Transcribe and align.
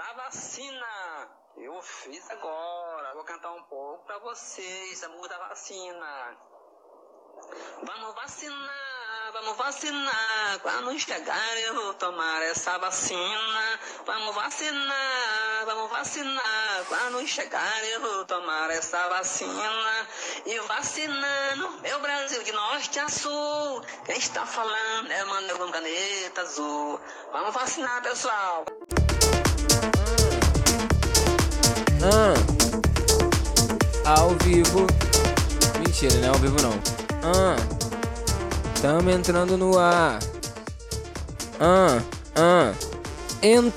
da 0.00 0.12
vacina. 0.14 1.28
Eu 1.58 1.82
fiz 1.82 2.30
agora. 2.30 3.12
Vou 3.12 3.24
cantar 3.24 3.52
um 3.52 3.62
pouco 3.64 4.02
pra 4.06 4.18
vocês 4.18 5.04
a 5.04 5.08
música 5.10 5.28
da 5.28 5.48
vacina. 5.48 6.38
Vamos 7.82 8.14
vacinar, 8.14 9.32
vamos 9.32 9.56
vacinar. 9.58 10.58
Quando 10.62 10.98
chegar 10.98 11.60
eu 11.60 11.74
vou 11.74 11.94
tomar 11.94 12.42
essa 12.44 12.78
vacina. 12.78 13.80
Vamos 14.06 14.34
vacinar, 14.34 15.64
vamos 15.66 15.90
vacinar. 15.90 16.84
Quando 16.88 17.26
chegar 17.26 17.84
eu 17.84 18.00
vou 18.00 18.24
tomar 18.24 18.70
essa 18.70 19.06
vacina. 19.10 20.08
E 20.46 20.58
vacinando 20.60 21.70
meu 21.82 22.00
Brasil 22.00 22.42
de 22.42 22.52
norte 22.52 22.98
a 22.98 23.08
sul. 23.10 23.82
Quem 24.06 24.16
está 24.16 24.46
falando 24.46 25.10
é 25.12 25.54
com 25.58 25.70
caneta 25.70 26.40
azul. 26.40 26.98
Vamos 27.32 27.52
vacinar, 27.52 28.02
pessoal. 28.02 28.64
Ao 34.18 34.30
vivo. 34.44 34.86
Mentira, 35.78 36.14
não 36.16 36.24
é 36.24 36.28
ao 36.28 36.34
vivo 36.36 36.56
não. 36.62 36.72
Ah, 37.22 37.56
tamo 38.80 39.10
entrando 39.10 39.56
no 39.56 39.78
ar. 39.78 40.18
Ah, 41.60 42.02
ah, 42.34 42.72
entrando 43.42 43.70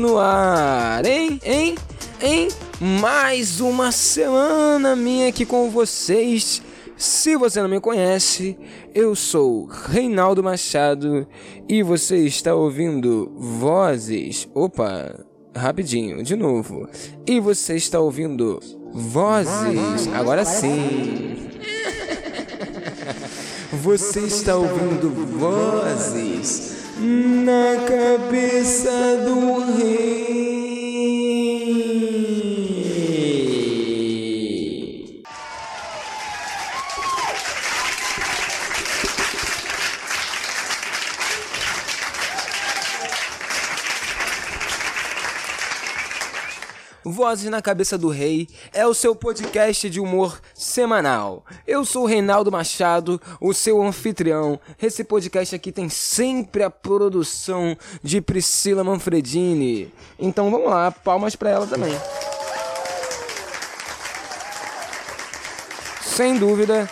no 0.00 0.18
ar, 0.18 1.04
hein, 1.04 1.40
hein, 1.44 1.74
hein? 2.20 2.48
Mais 2.80 3.60
uma 3.60 3.90
semana 3.90 4.94
minha 4.94 5.28
aqui 5.28 5.44
com 5.44 5.68
vocês. 5.70 6.62
Se 6.96 7.36
você 7.36 7.62
não 7.62 7.68
me 7.68 7.80
conhece, 7.80 8.58
eu 8.94 9.14
sou 9.14 9.66
Reinaldo 9.66 10.42
Machado 10.42 11.26
e 11.68 11.82
você 11.82 12.18
está 12.18 12.54
ouvindo 12.54 13.32
Vozes. 13.36 14.48
Opa, 14.52 15.27
rapidinho, 15.54 16.22
de 16.22 16.36
novo. 16.36 16.88
E 17.26 17.40
você 17.40 17.76
está 17.76 17.98
ouvindo 18.00 18.60
Vozes. 18.92 20.08
Agora 20.14 20.44
sim. 20.44 21.48
Você 23.70 24.20
está 24.20 24.56
ouvindo 24.56 25.10
Vozes 25.38 26.86
na 26.98 27.86
cabeça 27.86 28.90
do 29.26 29.76
rei. 29.76 30.47
Vozes 47.18 47.50
na 47.50 47.60
Cabeça 47.60 47.98
do 47.98 48.10
Rei 48.10 48.46
é 48.72 48.86
o 48.86 48.94
seu 48.94 49.12
podcast 49.12 49.90
de 49.90 49.98
humor 49.98 50.40
semanal. 50.54 51.44
Eu 51.66 51.84
sou 51.84 52.04
o 52.04 52.06
Reinaldo 52.06 52.52
Machado, 52.52 53.20
o 53.40 53.52
seu 53.52 53.82
anfitrião. 53.82 54.60
Esse 54.80 55.02
podcast 55.02 55.52
aqui 55.52 55.72
tem 55.72 55.88
sempre 55.88 56.62
a 56.62 56.70
produção 56.70 57.76
de 58.04 58.20
Priscila 58.20 58.84
Manfredini. 58.84 59.92
Então 60.16 60.48
vamos 60.48 60.70
lá, 60.70 60.92
palmas 60.92 61.34
para 61.34 61.50
ela 61.50 61.66
também. 61.66 61.92
Sem 66.00 66.38
dúvida 66.38 66.88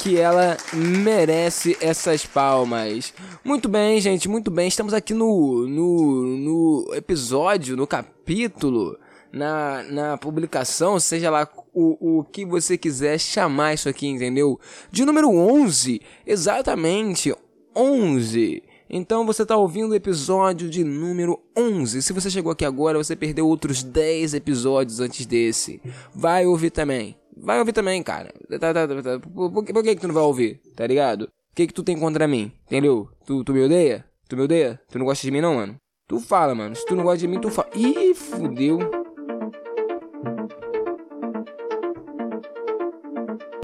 que 0.00 0.18
ela 0.18 0.56
merece 0.72 1.78
essas 1.80 2.26
palmas. 2.26 3.14
Muito 3.44 3.68
bem, 3.68 4.00
gente, 4.00 4.28
muito 4.28 4.50
bem. 4.50 4.66
Estamos 4.66 4.92
aqui 4.92 5.14
no, 5.14 5.64
no, 5.68 6.22
no 6.24 6.90
episódio, 6.92 7.76
no 7.76 7.86
capítulo 7.86 8.98
na, 9.32 9.82
na 9.84 10.18
publicação, 10.18 10.98
seja 10.98 11.30
lá 11.30 11.48
o, 11.72 12.18
o 12.18 12.24
que 12.24 12.44
você 12.44 12.76
quiser 12.76 13.18
chamar 13.18 13.74
isso 13.74 13.88
aqui, 13.88 14.06
entendeu? 14.06 14.58
De 14.90 15.04
número 15.04 15.30
11, 15.30 16.00
exatamente 16.26 17.34
11. 17.74 18.62
Então 18.92 19.24
você 19.24 19.42
está 19.42 19.56
ouvindo 19.56 19.92
o 19.92 19.94
episódio 19.94 20.68
de 20.68 20.82
número 20.82 21.40
11. 21.56 22.02
Se 22.02 22.12
você 22.12 22.28
chegou 22.28 22.50
aqui 22.50 22.64
agora, 22.64 22.98
você 22.98 23.14
perdeu 23.14 23.46
outros 23.46 23.84
10 23.84 24.34
episódios 24.34 24.98
antes 24.98 25.24
desse. 25.26 25.80
Vai 26.12 26.44
ouvir 26.44 26.70
também. 26.70 27.16
Vai 27.36 27.60
ouvir 27.60 27.72
também, 27.72 28.02
cara. 28.02 28.34
Tá, 28.58 28.74
tá, 28.74 28.88
tá, 28.88 29.20
por, 29.20 29.50
por, 29.50 29.64
por, 29.64 29.82
que, 29.82 29.94
que 29.94 30.00
tu 30.00 30.08
não 30.08 30.14
vai 30.14 30.24
ouvir? 30.24 30.60
Tá 30.74 30.86
ligado? 30.86 31.22
O 31.22 31.54
que 31.54 31.68
que 31.68 31.72
tu 31.72 31.84
tem 31.84 31.98
contra 31.98 32.26
mim? 32.26 32.52
Entendeu? 32.66 33.08
Tu, 33.24 33.44
tu 33.44 33.52
me 33.52 33.64
odeia? 33.64 34.04
Tu 34.28 34.36
me 34.36 34.42
odeia? 34.42 34.80
Tu 34.90 34.98
não 34.98 35.06
gosta 35.06 35.24
de 35.24 35.30
mim 35.30 35.40
não, 35.40 35.54
mano? 35.54 35.76
Tu 36.08 36.18
fala, 36.18 36.54
mano. 36.54 36.74
Se 36.74 36.84
tu 36.84 36.96
não 36.96 37.04
gosta 37.04 37.18
de 37.18 37.28
mim, 37.28 37.40
tu 37.40 37.48
fala. 37.48 37.70
Ih, 37.74 38.12
fudeu. 38.14 38.99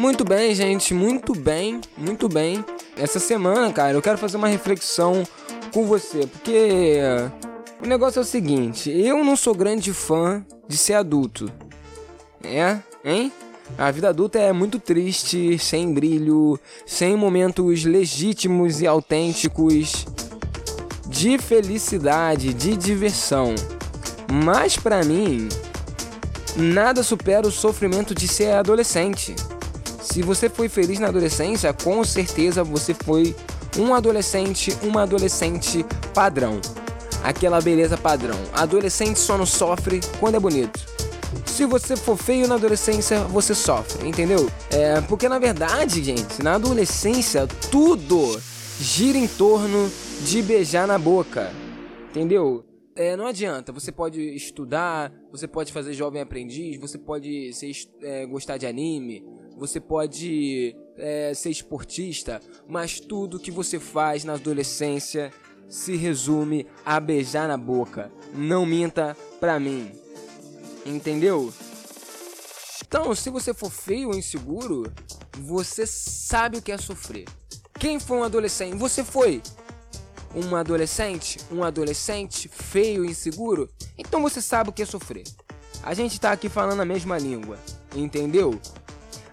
Muito 0.06 0.24
bem, 0.24 0.54
gente, 0.54 0.94
muito 0.94 1.34
bem, 1.34 1.80
muito 1.98 2.28
bem. 2.28 2.64
Essa 2.96 3.18
semana, 3.18 3.72
cara, 3.72 3.94
eu 3.94 4.00
quero 4.00 4.16
fazer 4.16 4.36
uma 4.36 4.46
reflexão 4.46 5.26
com 5.74 5.84
você, 5.84 6.28
porque 6.28 7.00
o 7.82 7.86
negócio 7.88 8.20
é 8.20 8.22
o 8.22 8.24
seguinte: 8.24 8.88
eu 8.88 9.24
não 9.24 9.34
sou 9.34 9.52
grande 9.52 9.92
fã 9.92 10.46
de 10.68 10.76
ser 10.76 10.94
adulto. 10.94 11.50
É? 12.40 12.78
Hein? 13.04 13.32
A 13.76 13.90
vida 13.90 14.08
adulta 14.08 14.38
é 14.38 14.52
muito 14.52 14.78
triste, 14.78 15.58
sem 15.58 15.92
brilho, 15.92 16.56
sem 16.86 17.16
momentos 17.16 17.84
legítimos 17.84 18.80
e 18.80 18.86
autênticos 18.86 20.06
de 21.08 21.36
felicidade, 21.36 22.54
de 22.54 22.76
diversão. 22.76 23.56
Mas 24.32 24.76
para 24.76 25.02
mim, 25.02 25.48
nada 26.54 27.02
supera 27.02 27.44
o 27.44 27.50
sofrimento 27.50 28.14
de 28.14 28.28
ser 28.28 28.52
adolescente. 28.52 29.34
Se 30.06 30.22
você 30.22 30.48
foi 30.48 30.68
feliz 30.68 30.98
na 31.00 31.08
adolescência, 31.08 31.72
com 31.72 32.02
certeza 32.04 32.62
você 32.62 32.94
foi 32.94 33.34
um 33.76 33.92
adolescente, 33.92 34.74
uma 34.82 35.02
adolescente 35.02 35.84
padrão. 36.14 36.60
Aquela 37.22 37.60
beleza 37.60 37.98
padrão. 37.98 38.36
Adolescente 38.52 39.18
só 39.18 39.36
não 39.36 39.44
sofre 39.44 40.00
quando 40.20 40.36
é 40.36 40.40
bonito. 40.40 40.80
Se 41.44 41.66
você 41.66 41.96
for 41.96 42.16
feio 42.16 42.46
na 42.46 42.54
adolescência, 42.54 43.20
você 43.24 43.54
sofre, 43.54 44.08
entendeu? 44.08 44.48
É, 44.70 45.00
porque 45.02 45.28
na 45.28 45.40
verdade, 45.40 46.02
gente, 46.02 46.40
na 46.40 46.54
adolescência 46.54 47.46
tudo 47.70 48.40
gira 48.80 49.18
em 49.18 49.26
torno 49.26 49.90
de 50.22 50.40
beijar 50.40 50.86
na 50.86 50.98
boca. 50.98 51.50
Entendeu? 52.10 52.64
É, 52.94 53.14
não 53.14 53.26
adianta, 53.26 53.72
você 53.72 53.92
pode 53.92 54.20
estudar, 54.34 55.12
você 55.30 55.46
pode 55.46 55.70
fazer 55.70 55.92
jovem 55.92 56.22
aprendiz, 56.22 56.78
você 56.78 56.96
pode 56.96 57.52
ser, 57.52 57.70
é, 58.00 58.24
gostar 58.24 58.56
de 58.56 58.66
anime, 58.66 59.22
você 59.56 59.80
pode 59.80 60.76
é, 60.96 61.32
ser 61.34 61.50
esportista, 61.50 62.40
mas 62.68 63.00
tudo 63.00 63.40
que 63.40 63.50
você 63.50 63.80
faz 63.80 64.22
na 64.22 64.34
adolescência 64.34 65.32
se 65.68 65.96
resume 65.96 66.66
a 66.84 67.00
beijar 67.00 67.48
na 67.48 67.56
boca. 67.56 68.12
Não 68.34 68.66
minta 68.66 69.16
pra 69.40 69.58
mim. 69.58 69.92
Entendeu? 70.84 71.52
Então, 72.86 73.14
se 73.14 73.30
você 73.30 73.52
for 73.52 73.70
feio 73.70 74.10
ou 74.10 74.14
inseguro, 74.14 74.92
você 75.38 75.86
sabe 75.86 76.58
o 76.58 76.62
que 76.62 76.70
é 76.70 76.78
sofrer. 76.78 77.24
Quem 77.78 77.98
foi 77.98 78.18
um 78.18 78.22
adolescente? 78.22 78.76
Você 78.76 79.02
foi 79.02 79.42
um 80.34 80.54
adolescente? 80.54 81.38
Um 81.50 81.64
adolescente 81.64 82.48
feio 82.48 83.04
e 83.04 83.10
inseguro? 83.10 83.68
Então 83.98 84.22
você 84.22 84.40
sabe 84.40 84.70
o 84.70 84.72
que 84.72 84.82
é 84.82 84.86
sofrer. 84.86 85.24
A 85.82 85.94
gente 85.94 86.20
tá 86.20 86.32
aqui 86.32 86.48
falando 86.48 86.80
a 86.80 86.84
mesma 86.84 87.18
língua, 87.18 87.58
entendeu? 87.94 88.60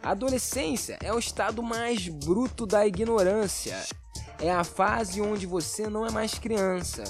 A 0.04 0.12
adolescência 0.12 0.98
é 1.02 1.14
o 1.14 1.18
estado 1.18 1.64
mais 1.64 2.10
bruto 2.10 2.66
da 2.66 2.86
ignorância. 2.86 3.82
É 4.38 4.52
a 4.52 4.66
fase 4.66 5.22
onde 5.22 5.46
você 5.46 5.88
não 5.88 6.06
é 6.06 6.12
mais 6.12 6.34
criança. 6.34 7.06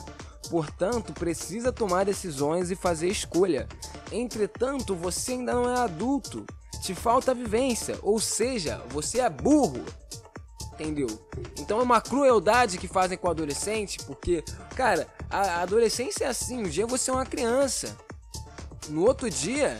Portanto, 0.47 1.11
precisa 1.11 1.71
tomar 1.71 2.05
decisões 2.05 2.69
e 2.69 2.75
fazer 2.75 3.07
escolha. 3.07 3.67
Entretanto, 4.11 4.95
você 4.95 5.31
ainda 5.31 5.53
não 5.53 5.67
é 5.67 5.79
adulto. 5.79 6.45
Te 6.84 6.93
falta 6.93 7.34
vivência, 7.34 7.97
ou 8.03 8.19
seja, 8.19 8.79
você 8.90 9.22
é 9.22 9.29
burro. 9.29 9.84
Entendeu? 10.73 11.07
Então 11.57 11.79
é 11.79 11.84
uma 11.84 11.99
crueldade 11.99 12.78
que 12.78 12.87
fazem 12.87 13.17
com 13.17 13.28
o 13.28 13.31
adolescente, 13.31 13.97
porque, 14.05 14.43
cara, 14.75 15.07
a 15.31 15.61
adolescência 15.61 16.25
é 16.25 16.28
assim, 16.28 16.59
um 16.59 16.69
dia 16.69 16.85
você 16.85 17.09
é 17.09 17.13
uma 17.13 17.25
criança. 17.25 17.97
No 18.87 19.03
outro 19.03 19.29
dia, 19.31 19.78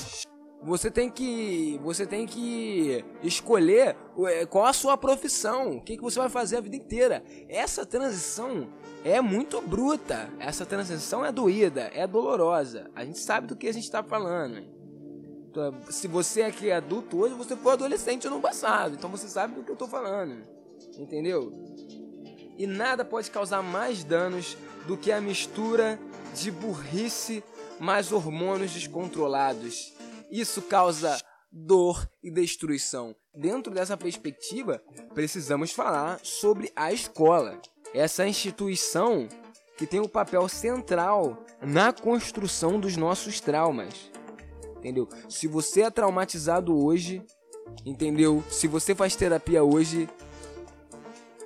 você 0.64 0.90
tem 0.90 1.10
que 1.10 1.80
você 1.84 2.06
tem 2.06 2.26
que 2.26 3.04
escolher 3.22 3.96
é, 4.26 4.46
qual 4.46 4.66
a 4.66 4.74
sua 4.74 4.98
profissão, 4.98 5.78
o 5.78 5.82
que, 5.82 5.98
que 5.98 6.04
você 6.04 6.18
vai 6.18 6.30
fazer 6.30 6.58
a 6.58 6.62
vida 6.62 6.76
inteira. 6.76 7.24
Essa 7.50 7.86
transição 7.86 8.70
é 9.04 9.20
muito 9.20 9.62
bruta, 9.62 10.30
essa 10.40 10.66
transição 10.66 11.26
é 11.26 11.32
doída, 11.32 11.92
é 11.94 12.08
dolorosa. 12.08 12.90
A 12.96 13.04
gente 13.04 13.20
sabe 13.20 13.48
do 13.48 13.56
que 13.56 13.68
a 13.68 13.74
gente 13.74 13.84
está 13.84 14.02
falando. 14.02 14.64
Então, 15.50 15.76
se 15.90 16.08
você 16.08 16.42
é 16.42 16.52
que 16.52 16.70
é 16.70 16.76
adulto 16.76 17.18
hoje, 17.18 17.36
você 17.36 17.56
foi 17.56 17.74
adolescente 17.74 18.28
no 18.28 18.40
passado, 18.40 18.96
então 18.96 19.10
você 19.10 19.28
sabe 19.28 19.54
do 19.54 19.64
que 19.64 19.70
eu 19.70 19.74
estou 19.74 19.88
falando, 19.88 20.44
entendeu? 20.98 21.54
E 22.58 22.66
nada 22.66 23.06
pode 23.06 23.30
causar 23.30 23.62
mais 23.62 24.04
danos 24.04 24.58
do 24.88 24.98
que 24.98 25.12
a 25.12 25.22
mistura 25.22 26.00
de 26.34 26.50
burrice 26.50 27.44
mais 27.80 28.12
hormônios 28.12 28.72
descontrolados. 28.72 29.94
Isso 30.34 30.64
causa 30.64 31.16
dor 31.52 32.10
e 32.24 32.32
destruição. 32.32 33.16
Dentro 33.36 33.72
dessa 33.72 33.96
perspectiva, 33.96 34.82
precisamos 35.14 35.72
falar 35.72 36.20
sobre 36.24 36.72
a 36.76 36.92
escola. 36.92 37.62
Essa 37.94 38.26
instituição 38.26 39.30
que 39.78 39.86
tem 39.86 40.00
um 40.00 40.08
papel 40.08 40.50
central 40.50 41.46
na 41.62 41.94
construção 41.94 42.80
dos 42.80 42.98
nossos 42.98 43.40
traumas. 43.40 44.12
Entendeu? 44.78 45.08
Se 45.30 45.48
você 45.48 45.84
é 45.84 45.92
traumatizado 45.92 46.84
hoje, 46.84 47.24
entendeu? 47.86 48.44
Se 48.50 48.68
você 48.68 48.96
faz 48.96 49.16
terapia 49.16 49.64
hoje, 49.64 50.10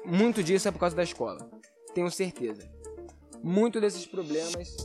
muito 0.05 0.41
disso 0.41 0.69
é 0.69 0.71
por 0.71 0.79
causa 0.79 0.95
da 0.95 1.03
escola. 1.03 1.45
Tenho 1.93 2.09
certeza. 2.09 2.71
Muito 3.43 3.81
desses 3.81 4.05
problemas 4.05 4.77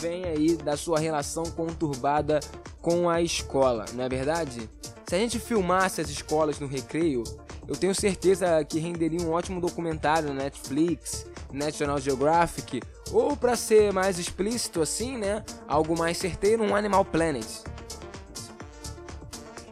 vem 0.00 0.24
aí 0.24 0.56
da 0.56 0.76
sua 0.76 0.98
relação 0.98 1.44
conturbada 1.44 2.40
com 2.80 3.10
a 3.10 3.20
escola, 3.20 3.84
não 3.92 4.04
é 4.04 4.08
verdade? 4.08 4.68
Se 5.06 5.14
a 5.14 5.18
gente 5.18 5.38
filmasse 5.38 6.00
as 6.00 6.08
escolas 6.08 6.58
no 6.58 6.66
recreio, 6.66 7.22
eu 7.68 7.76
tenho 7.76 7.94
certeza 7.94 8.64
que 8.64 8.78
renderia 8.78 9.20
um 9.20 9.30
ótimo 9.30 9.60
documentário 9.60 10.28
na 10.28 10.44
Netflix, 10.44 11.26
National 11.52 11.98
Geographic, 12.00 12.80
ou 13.12 13.36
para 13.36 13.56
ser 13.56 13.92
mais 13.92 14.18
explícito 14.18 14.80
assim, 14.80 15.18
né, 15.18 15.44
algo 15.68 15.96
mais 15.98 16.16
certeiro, 16.16 16.62
um 16.62 16.74
Animal 16.74 17.04
Planet. 17.04 17.46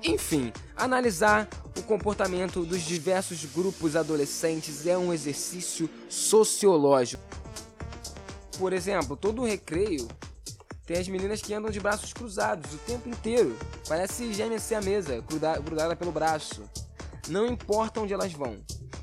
Enfim, 0.04 0.52
analisar 0.76 1.48
o 1.76 1.82
comportamento 1.82 2.64
dos 2.64 2.82
diversos 2.82 3.44
grupos 3.46 3.96
adolescentes 3.96 4.86
é 4.86 4.98
um 4.98 5.12
exercício 5.12 5.88
sociológico. 6.08 7.22
Por 8.58 8.72
exemplo, 8.72 9.16
todo 9.16 9.44
recreio 9.44 10.08
tem 10.84 10.98
as 10.98 11.06
meninas 11.06 11.40
que 11.40 11.54
andam 11.54 11.70
de 11.70 11.78
braços 11.78 12.12
cruzados 12.12 12.74
o 12.74 12.78
tempo 12.78 13.08
inteiro. 13.08 13.56
Parece 13.86 14.32
gêmeas 14.32 14.72
a 14.72 14.80
mesa, 14.80 15.22
grudada 15.62 15.94
pelo 15.94 16.10
braço. 16.10 16.62
Não 17.28 17.46
importa 17.46 18.00
onde 18.00 18.12
elas 18.12 18.32
vão. 18.32 18.56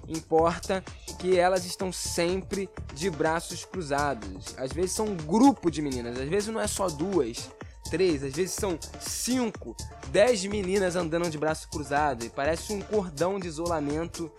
Importa 0.07 0.83
que 1.19 1.37
elas 1.37 1.65
estão 1.65 1.91
sempre 1.93 2.69
de 2.93 3.09
braços 3.09 3.63
cruzados. 3.63 4.55
Às 4.57 4.71
vezes 4.73 4.91
são 4.91 5.05
um 5.05 5.15
grupo 5.15 5.71
de 5.71 5.81
meninas, 5.81 6.19
às 6.19 6.27
vezes 6.27 6.49
não 6.49 6.59
é 6.59 6.67
só 6.67 6.87
duas, 6.87 7.49
três, 7.89 8.23
às 8.23 8.33
vezes 8.33 8.53
são 8.53 8.77
cinco, 8.99 9.75
dez 10.09 10.43
meninas 10.45 10.95
andando 10.95 11.29
de 11.29 11.37
braço 11.37 11.69
cruzado. 11.69 12.25
E 12.25 12.29
parece 12.29 12.73
um 12.73 12.81
cordão 12.81 13.39
de 13.39 13.47
isolamento 13.47 14.31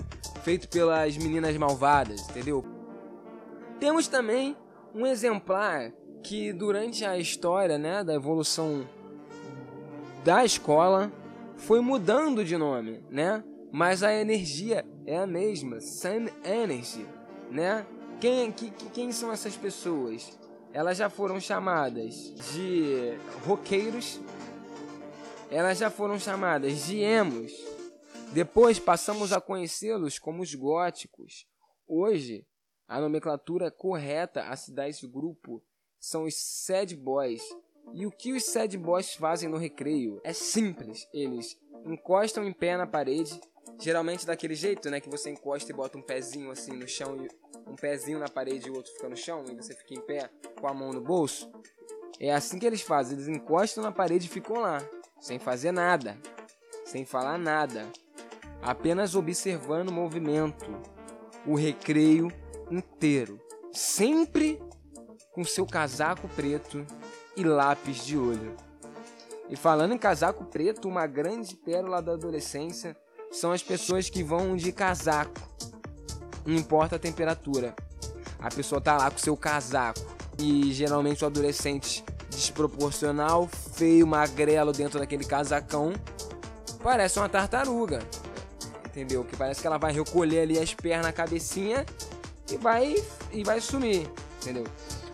feito 0.43 0.69
pelas 0.69 1.17
meninas 1.17 1.57
malvadas, 1.57 2.21
entendeu? 2.29 2.65
Temos 3.81 4.09
também 4.09 4.57
um 4.97 5.07
exemplar 5.07 5.93
que 6.23 6.55
durante 6.55 7.05
a 7.05 7.19
história 7.19 7.77
né, 7.77 8.03
da 8.03 8.15
evolução 8.15 8.89
da 10.25 10.43
escola 10.43 11.13
foi 11.59 11.81
mudando 11.81 12.43
de 12.43 12.57
nome, 12.57 13.05
né? 13.11 13.45
Mas 13.71 14.03
a 14.03 14.11
energia 14.15 14.87
é 15.05 15.19
a 15.19 15.27
mesma, 15.27 15.81
same 15.81 16.33
energy, 16.43 17.07
né? 17.51 17.87
Quem, 18.19 18.51
que, 18.51 18.71
quem 18.71 19.13
são 19.13 19.31
essas 19.31 19.55
pessoas? 19.55 20.39
Elas 20.73 20.97
já 20.97 21.11
foram 21.11 21.39
chamadas 21.39 22.33
de 22.53 23.19
roqueiros, 23.47 24.19
elas 25.51 25.77
já 25.77 25.91
foram 25.91 26.19
chamadas 26.19 26.87
de 26.87 27.01
emos. 27.01 27.53
Depois 28.33 28.79
passamos 28.79 29.31
a 29.31 29.43
conhecê-los 29.43 30.19
como 30.19 30.43
os 30.43 30.55
góticos. 30.55 31.47
Hoje, 31.87 32.47
a 32.89 33.01
nomenclatura 33.01 33.71
correta 33.71 34.43
a 34.43 34.57
se 34.57 34.73
dar 34.73 34.89
esse 34.89 35.07
grupo 35.07 35.63
são 35.99 36.25
os 36.25 36.35
sad 36.37 36.95
boys. 36.95 37.43
E 37.93 38.07
o 38.07 38.11
que 38.11 38.33
os 38.33 38.45
sad 38.45 38.77
boys 38.77 39.15
fazem 39.15 39.49
no 39.49 39.57
recreio? 39.57 40.21
É 40.25 40.33
simples, 40.33 41.09
eles 41.13 41.59
encostam 41.85 42.45
em 42.45 42.53
pé 42.53 42.77
na 42.77 42.87
parede, 42.87 43.41
geralmente 43.81 44.27
daquele 44.27 44.55
jeito, 44.55 44.91
né, 44.91 45.01
que 45.01 45.09
você 45.09 45.31
encosta 45.31 45.71
e 45.71 45.75
bota 45.75 45.99
um 45.99 46.03
pezinho 46.03 46.51
assim 46.51 46.73
no 46.73 46.89
chão 46.89 47.17
e 47.17 47.29
um 47.69 47.75
pezinho 47.75 48.19
na 48.19 48.29
parede 48.29 48.69
e 48.69 48.71
o 48.71 48.77
outro 48.77 48.93
fica 48.93 49.09
no 49.09 49.17
chão 49.17 49.45
e 49.51 49.55
você 49.55 49.75
fica 49.75 49.95
em 49.95 50.01
pé 50.01 50.31
com 50.61 50.67
a 50.67 50.75
mão 50.75 50.93
no 50.93 51.01
bolso. 51.01 51.51
É 52.19 52.33
assim 52.33 52.59
que 52.59 52.67
eles 52.67 52.83
fazem, 52.83 53.17
eles 53.17 53.29
encostam 53.29 53.83
na 53.83 53.93
parede 53.93 54.27
e 54.27 54.31
ficam 54.31 54.61
lá, 54.61 54.79
sem 55.21 55.39
fazer 55.39 55.71
nada, 55.71 56.17
sem 56.85 57.05
falar 57.05 57.37
nada, 57.37 57.87
apenas 58.63 59.15
observando 59.15 59.91
o 59.91 59.93
movimento, 59.93 60.65
o 61.47 61.55
recreio 61.55 62.29
inteiro, 62.71 63.41
sempre 63.73 64.61
com 65.33 65.45
seu 65.45 65.67
casaco 65.67 66.29
preto 66.29 66.87
e 67.37 67.45
lápis 67.45 68.05
de 68.05 68.17
olho. 68.17 68.57
E 69.49 69.55
falando 69.55 69.95
em 69.95 69.99
casaco 69.99 70.45
preto, 70.45 70.89
uma 70.89 71.07
grande 71.07 71.55
pérola 71.55 72.03
da 72.03 72.13
adolescência 72.13 72.97
são 73.31 73.53
as 73.53 73.63
pessoas 73.63 74.11
que 74.11 74.23
vão 74.23 74.57
de 74.57 74.73
casaco. 74.73 75.35
Não 76.45 76.55
importa 76.55 76.97
a 76.97 76.99
temperatura. 76.99 77.75
A 78.41 78.49
pessoa 78.49 78.81
tá 78.81 78.97
lá 78.97 79.11
com 79.11 79.19
seu 79.19 79.37
casaco. 79.37 80.01
E 80.39 80.73
geralmente 80.73 81.23
o 81.23 81.27
adolescente 81.27 82.05
desproporcional, 82.31 83.49
feio, 83.49 84.07
magrelo 84.07 84.73
dentro 84.73 84.99
daquele 84.99 85.25
casacão, 85.25 85.93
parece 86.83 87.19
uma 87.19 87.29
tartaruga. 87.29 88.01
Entendeu? 88.87 89.25
Que 89.25 89.37
parece 89.37 89.61
que 89.61 89.67
ela 89.67 89.79
vai 89.79 89.93
recolher 89.93 90.41
ali 90.41 90.59
as 90.59 90.75
pernas, 90.75 91.07
a 91.07 91.13
cabecinha 91.13 91.85
e 92.53 92.57
vai 92.57 92.95
e 93.33 93.45
vai 93.45 93.61
sumir, 93.61 94.09
entendeu? 94.41 94.65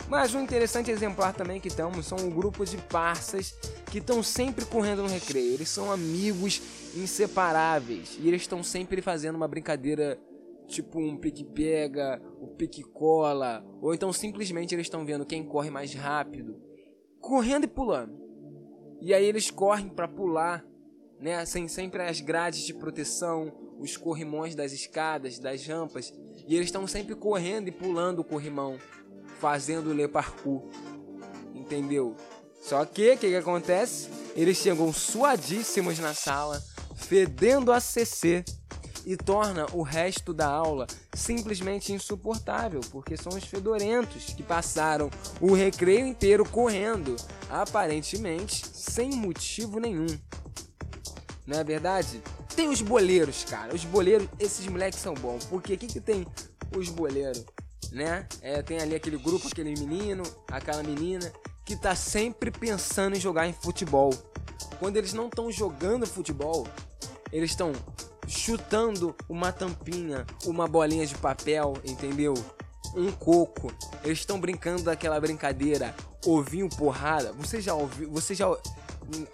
Mas 0.09 0.35
um 0.35 0.41
interessante 0.41 0.91
exemplar 0.91 1.33
também 1.33 1.61
que 1.61 1.69
estamos 1.69 2.07
são 2.07 2.19
um 2.19 2.31
grupo 2.31 2.65
de 2.67 2.77
parças 2.77 3.53
que 3.91 3.99
estão 3.99 4.23
sempre 4.23 4.65
correndo 4.65 5.03
no 5.03 5.09
recreio. 5.09 5.55
Eles 5.55 5.69
são 5.69 5.91
amigos 5.91 6.61
inseparáveis 6.95 8.19
e 8.21 8.29
eles 8.29 8.43
estão 8.43 8.63
sempre 8.63 9.01
fazendo 9.01 9.37
uma 9.37 9.49
brincadeira 9.49 10.19
tipo 10.67 10.99
um 10.99 11.17
pique-pega, 11.17 12.21
o 12.41 12.45
um 12.45 12.57
pique-cola, 12.57 13.65
ou 13.81 13.95
então 13.95 14.13
simplesmente 14.13 14.75
eles 14.75 14.87
estão 14.87 15.05
vendo 15.05 15.27
quem 15.27 15.45
corre 15.45 15.71
mais 15.71 15.95
rápido, 15.95 16.61
correndo 17.21 17.65
e 17.65 17.69
pulando. 17.69 18.21
E 19.01 19.13
aí 19.13 19.25
eles 19.25 19.51
correm 19.51 19.89
para 19.89 20.09
pular, 20.09 20.65
né, 21.21 21.45
sem 21.45 21.69
sempre 21.69 22.03
as 22.03 22.21
grades 22.21 22.65
de 22.65 22.75
proteção, 22.75 23.53
os 23.79 23.97
corrimões 23.97 24.55
das 24.55 24.73
escadas, 24.73 25.39
das 25.39 25.67
rampas, 25.67 26.13
e 26.47 26.55
eles 26.55 26.67
estão 26.67 26.87
sempre 26.87 27.15
correndo 27.15 27.69
e 27.69 27.73
pulando 27.73 28.21
o 28.21 28.25
corrimão 28.25 28.79
fazendo 29.41 29.93
le 29.93 30.07
parkour. 30.07 30.63
Entendeu? 31.55 32.17
Só 32.61 32.85
que, 32.85 33.13
o 33.13 33.19
que, 33.19 33.29
que 33.29 33.37
acontece? 33.37 34.09
Eles 34.37 34.57
chegam 34.57 34.93
suadíssimos 34.93 35.99
na 35.99 36.15
sala, 36.15 36.63
fedendo 36.95 37.73
a 37.73 37.81
CC, 37.81 38.45
e 39.05 39.17
torna 39.17 39.67
o 39.73 39.83
resto 39.83 40.33
da 40.33 40.47
aula 40.47 40.87
simplesmente 41.15 41.93
insuportável, 41.93 42.81
porque 42.91 43.17
são 43.17 43.33
os 43.33 43.45
fedorentos 43.45 44.27
que 44.35 44.43
passaram 44.43 45.11
o 45.41 45.55
recreio 45.55 46.07
inteiro 46.07 46.45
correndo, 46.49 47.17
aparentemente 47.51 48.67
sem 48.73 49.11
motivo 49.11 49.79
nenhum. 49.79 50.07
Não 51.47 51.59
é 51.59 51.65
verdade? 51.65 52.23
Tem 52.55 52.69
os 52.69 52.83
boleiros, 52.83 53.45
cara. 53.45 53.75
Os 53.75 53.85
boleiros, 53.85 54.29
esses 54.39 54.67
moleques 54.67 55.01
são 55.01 55.15
bons. 55.15 55.45
Porque 55.45 55.75
o 55.75 55.79
que, 55.79 55.87
que 55.87 56.01
tem 56.01 56.27
os 56.77 56.89
boleiros? 56.89 57.45
né? 57.93 58.27
É, 58.41 58.63
tem 58.63 58.79
ali 58.79 58.95
aquele 58.95 59.19
grupo, 59.19 59.49
aquele 59.49 59.71
menino, 59.71 60.23
aquela 60.51 60.83
menina 60.83 61.31
que 61.65 61.77
tá 61.77 61.95
sempre 61.95 62.51
pensando 62.51 63.17
em 63.17 63.21
jogar 63.21 63.47
em 63.47 63.53
futebol. 63.53 64.13
Quando 64.79 64.97
eles 64.97 65.13
não 65.13 65.27
estão 65.27 65.53
jogando 65.53 66.07
futebol, 66.07 66.67
eles 67.31 67.51
estão 67.51 67.73
chutando 68.27 69.15
uma 69.29 69.53
tampinha, 69.53 70.27
uma 70.45 70.67
bolinha 70.67 71.07
de 71.07 71.15
papel, 71.17 71.75
entendeu? 71.85 72.35
Um 72.97 73.13
coco. 73.13 73.73
Eles 74.05 74.19
estão 74.19 74.41
brincando 74.41 74.83
daquela 74.83 75.21
brincadeira 75.21 75.95
ovinho 76.25 76.69
porrada. 76.69 77.33
Você 77.35 77.61
já 77.61 77.75
ouviu? 77.75 78.11
Você 78.11 78.35
já 78.35 78.47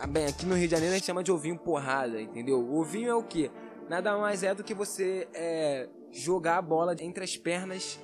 bem, 0.09 0.27
aqui 0.27 0.47
no 0.47 0.55
Rio 0.55 0.67
de 0.67 0.73
Janeiro 0.73 0.95
a 0.95 0.99
gente 0.99 1.07
chama 1.07 1.23
de 1.23 1.33
ovinho 1.33 1.59
porrada, 1.59 2.21
entendeu? 2.21 2.59
Ovinho 2.75 3.11
é 3.11 3.15
o 3.15 3.23
que? 3.23 3.51
Nada 3.89 4.17
mais 4.19 4.43
é 4.43 4.55
do 4.55 4.63
que 4.63 4.75
você 4.75 5.27
é, 5.33 5.89
jogar 6.13 6.59
a 6.59 6.63
bola 6.63 6.95
entre 7.01 7.25
as 7.25 7.37
pernas 7.37 7.99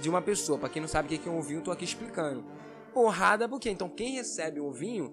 de 0.00 0.08
uma 0.08 0.22
pessoa. 0.22 0.58
Para 0.58 0.68
quem 0.68 0.82
não 0.82 0.88
sabe 0.88 1.14
o 1.14 1.18
que 1.18 1.28
é 1.28 1.32
um 1.32 1.38
ovinho, 1.38 1.62
tô 1.62 1.70
aqui 1.70 1.84
explicando. 1.84 2.44
Porrada 2.92 3.48
por 3.48 3.60
quê? 3.60 3.70
Então 3.70 3.88
quem 3.88 4.14
recebe 4.14 4.60
o 4.60 4.66
ovinho, 4.66 5.12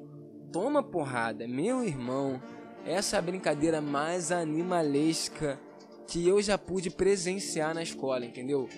toma 0.52 0.82
porrada. 0.82 1.48
Meu 1.48 1.84
irmão, 1.84 2.42
essa 2.86 3.16
é 3.16 3.20
a 3.20 3.22
brincadeira 3.22 3.82
mais 3.82 4.32
animalesca 4.32 5.60
que 6.08 6.28
eu 6.28 6.42
já 6.42 6.58
pude 6.58 6.90
presenciar 6.90 7.74
na 7.74 7.84
escola, 7.84 8.26
entendeu? 8.26 8.70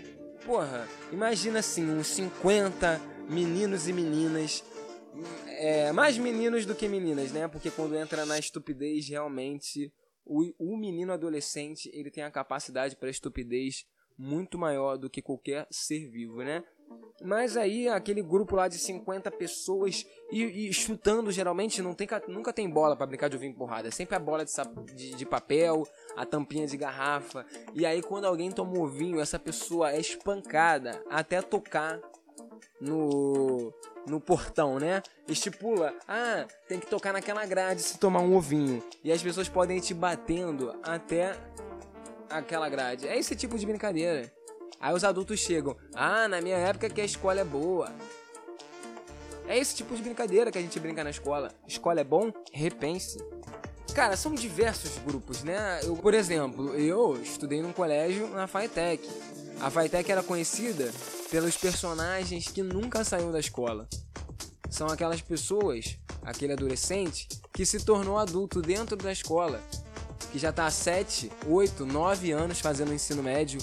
Porra, 0.45 0.87
imagina 1.11 1.59
assim, 1.59 1.89
uns 1.89 2.07
50 2.07 3.01
meninos 3.29 3.87
e 3.87 3.93
meninas. 3.93 4.63
É, 5.47 5.91
mais 5.91 6.17
meninos 6.17 6.65
do 6.65 6.75
que 6.75 6.87
meninas, 6.87 7.31
né? 7.31 7.47
Porque 7.47 7.71
quando 7.71 7.95
entra 7.95 8.25
na 8.25 8.37
estupidez, 8.37 9.07
realmente, 9.07 9.91
o, 10.25 10.51
o 10.57 10.77
menino 10.77 11.13
adolescente, 11.13 11.89
ele 11.93 12.11
tem 12.11 12.23
a 12.23 12.31
capacidade 12.31 12.95
para 12.95 13.09
estupidez 13.09 13.85
muito 14.17 14.57
maior 14.57 14.97
do 14.97 15.09
que 15.09 15.21
qualquer 15.21 15.67
ser 15.69 16.09
vivo, 16.09 16.43
né? 16.43 16.63
Mas 17.21 17.57
aí 17.57 17.89
aquele 17.89 18.21
grupo 18.21 18.55
lá 18.55 18.67
de 18.67 18.77
50 18.77 19.31
pessoas 19.31 20.05
e, 20.31 20.69
e 20.69 20.73
chutando 20.73 21.31
geralmente 21.31 21.81
não 21.81 21.93
tem 21.93 22.07
nunca 22.27 22.53
tem 22.53 22.69
bola 22.69 22.95
para 22.95 23.07
brincar 23.07 23.27
de 23.27 23.35
ovinho 23.35 23.51
empurrada. 23.51 23.87
É 23.87 23.91
sempre 23.91 24.15
a 24.15 24.19
bola 24.19 24.45
de, 24.45 24.51
de, 24.93 25.15
de, 25.15 25.25
papel, 25.25 25.87
a 26.15 26.25
tampinha 26.25 26.67
de 26.67 26.77
garrafa. 26.77 27.45
E 27.73 27.85
aí 27.85 28.01
quando 28.01 28.25
alguém 28.25 28.51
toma 28.51 28.77
um 28.77 28.83
ovinho, 28.83 29.19
essa 29.19 29.39
pessoa 29.39 29.91
é 29.91 29.99
espancada 29.99 31.03
até 31.09 31.41
tocar 31.41 31.99
no 32.79 33.73
no 34.07 34.21
portão, 34.21 34.79
né? 34.79 35.03
Estipula, 35.27 35.93
ah, 36.07 36.45
tem 36.67 36.79
que 36.79 36.87
tocar 36.87 37.11
naquela 37.11 37.45
grade 37.45 37.81
se 37.81 37.99
tomar 37.99 38.21
um 38.21 38.35
ovinho. 38.35 38.81
E 39.03 39.11
as 39.11 39.21
pessoas 39.21 39.49
podem 39.49 39.77
ir 39.77 39.81
te 39.81 39.93
batendo 39.93 40.73
até 40.81 41.35
aquela 42.29 42.69
grade. 42.69 43.07
É 43.07 43.17
esse 43.17 43.35
tipo 43.35 43.57
de 43.57 43.65
brincadeira. 43.65 44.31
Aí 44.79 44.93
os 44.93 45.03
adultos 45.03 45.39
chegam, 45.39 45.75
ah, 45.93 46.27
na 46.27 46.39
minha 46.39 46.57
época 46.57 46.89
que 46.89 47.01
a 47.01 47.05
escola 47.05 47.41
é 47.41 47.43
boa. 47.43 47.93
É 49.47 49.57
esse 49.57 49.75
tipo 49.75 49.95
de 49.95 50.01
brincadeira 50.01 50.51
que 50.51 50.57
a 50.57 50.61
gente 50.61 50.79
brinca 50.79 51.03
na 51.03 51.09
escola. 51.09 51.51
Escola 51.67 52.01
é 52.01 52.03
bom? 52.03 52.31
Repense. 52.51 53.17
Cara, 53.95 54.15
são 54.15 54.35
diversos 54.35 54.97
grupos, 54.99 55.43
né? 55.43 55.79
Eu, 55.83 55.95
por 55.95 56.13
exemplo, 56.13 56.75
eu 56.75 57.19
estudei 57.21 57.61
num 57.61 57.73
colégio 57.73 58.27
na 58.27 58.45
FATEC. 58.45 59.09
A 59.59 59.71
FATEC 59.71 60.11
era 60.11 60.21
conhecida 60.21 60.91
pelos 61.31 61.57
personagens 61.57 62.47
que 62.47 62.61
nunca 62.61 63.03
saíram 63.03 63.31
da 63.31 63.39
escola. 63.39 63.87
São 64.69 64.87
aquelas 64.87 65.19
pessoas, 65.19 65.97
aquele 66.21 66.53
adolescente, 66.53 67.27
que 67.51 67.65
se 67.65 67.83
tornou 67.83 68.19
adulto 68.19 68.61
dentro 68.61 68.95
da 68.95 69.11
escola, 69.11 69.59
que 70.31 70.37
já 70.37 70.51
está 70.51 70.67
há 70.67 70.71
7, 70.71 71.31
8, 71.47 71.85
9 71.85 72.31
anos 72.31 72.59
fazendo 72.59 72.93
ensino 72.93 73.23
médio 73.23 73.59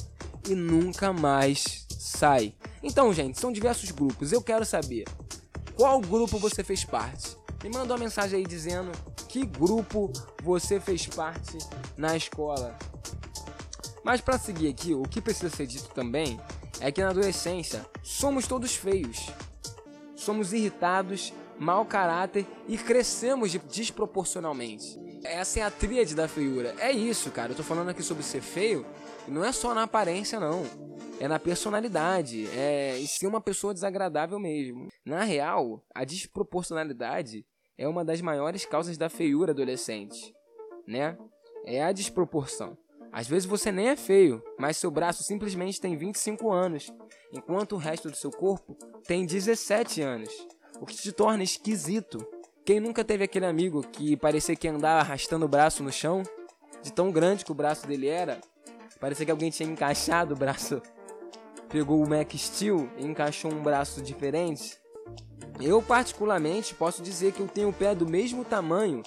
e 0.48 0.54
nunca 0.54 1.12
mais 1.12 1.86
sai. 1.96 2.54
Então, 2.82 3.14
gente, 3.14 3.38
são 3.38 3.52
diversos 3.52 3.90
grupos. 3.92 4.32
Eu 4.32 4.42
quero 4.42 4.64
saber 4.64 5.04
qual 5.76 6.00
grupo 6.00 6.38
você 6.38 6.64
fez 6.64 6.84
parte. 6.84 7.36
Me 7.62 7.70
manda 7.70 7.94
uma 7.94 8.00
mensagem 8.00 8.40
aí 8.40 8.46
dizendo 8.46 8.90
que 9.28 9.46
grupo 9.46 10.12
você 10.42 10.80
fez 10.80 11.06
parte 11.06 11.56
na 11.96 12.16
escola. 12.16 12.76
Mas 14.04 14.20
para 14.20 14.38
seguir 14.38 14.68
aqui, 14.68 14.94
o 14.94 15.02
que 15.02 15.20
precisa 15.20 15.48
ser 15.48 15.66
dito 15.66 15.88
também 15.94 16.38
é 16.78 16.92
que 16.92 17.02
na 17.02 17.08
adolescência 17.08 17.84
somos 18.02 18.46
todos 18.46 18.76
feios. 18.76 19.30
Somos 20.14 20.52
irritados, 20.52 21.32
mau 21.58 21.86
caráter 21.86 22.46
e 22.68 22.76
crescemos 22.76 23.52
desproporcionalmente. 23.52 25.00
Essa 25.24 25.60
é 25.60 25.62
a 25.62 25.70
tríade 25.70 26.14
da 26.14 26.28
feiura. 26.28 26.74
É 26.78 26.92
isso, 26.92 27.30
cara. 27.30 27.52
Eu 27.52 27.56
tô 27.56 27.62
falando 27.62 27.88
aqui 27.88 28.02
sobre 28.02 28.22
ser 28.22 28.42
feio, 28.42 28.84
e 29.26 29.30
não 29.30 29.42
é 29.42 29.52
só 29.52 29.74
na 29.74 29.84
aparência, 29.84 30.38
não. 30.38 30.64
É 31.18 31.26
na 31.26 31.38
personalidade, 31.38 32.46
é 32.54 33.02
ser 33.06 33.26
uma 33.26 33.40
pessoa 33.40 33.72
desagradável 33.72 34.38
mesmo. 34.38 34.88
Na 35.04 35.24
real, 35.24 35.82
a 35.94 36.04
desproporcionalidade 36.04 37.46
é 37.78 37.88
uma 37.88 38.04
das 38.04 38.20
maiores 38.20 38.66
causas 38.66 38.98
da 38.98 39.08
feiura 39.08 39.52
adolescente, 39.52 40.34
né? 40.86 41.16
É 41.64 41.82
a 41.82 41.92
desproporção. 41.92 42.76
Às 43.14 43.28
vezes 43.28 43.46
você 43.46 43.70
nem 43.70 43.90
é 43.90 43.96
feio, 43.96 44.42
mas 44.58 44.76
seu 44.76 44.90
braço 44.90 45.22
simplesmente 45.22 45.80
tem 45.80 45.96
25 45.96 46.50
anos, 46.50 46.92
enquanto 47.32 47.74
o 47.74 47.78
resto 47.78 48.10
do 48.10 48.16
seu 48.16 48.32
corpo 48.32 48.76
tem 49.06 49.24
17 49.24 50.02
anos, 50.02 50.30
o 50.80 50.84
que 50.84 50.96
te 50.96 51.12
torna 51.12 51.44
esquisito. 51.44 52.26
Quem 52.64 52.80
nunca 52.80 53.04
teve 53.04 53.22
aquele 53.22 53.46
amigo 53.46 53.86
que 53.86 54.16
parecia 54.16 54.56
que 54.56 54.66
andava 54.66 54.98
arrastando 54.98 55.44
o 55.44 55.48
braço 55.48 55.80
no 55.84 55.92
chão, 55.92 56.24
de 56.82 56.92
tão 56.92 57.12
grande 57.12 57.44
que 57.44 57.52
o 57.52 57.54
braço 57.54 57.86
dele 57.86 58.08
era? 58.08 58.40
Parecia 58.98 59.24
que 59.24 59.30
alguém 59.30 59.48
tinha 59.48 59.70
encaixado 59.70 60.34
o 60.34 60.36
braço. 60.36 60.82
Pegou 61.68 62.02
o 62.02 62.08
Mac 62.08 62.34
Steel 62.34 62.90
e 62.98 63.04
encaixou 63.04 63.52
um 63.52 63.62
braço 63.62 64.02
diferente. 64.02 64.76
Eu, 65.60 65.80
particularmente, 65.80 66.74
posso 66.74 67.00
dizer 67.00 67.32
que 67.32 67.38
eu 67.38 67.46
tenho 67.46 67.68
o 67.68 67.72
pé 67.72 67.94
do 67.94 68.08
mesmo 68.08 68.44
tamanho 68.44 69.04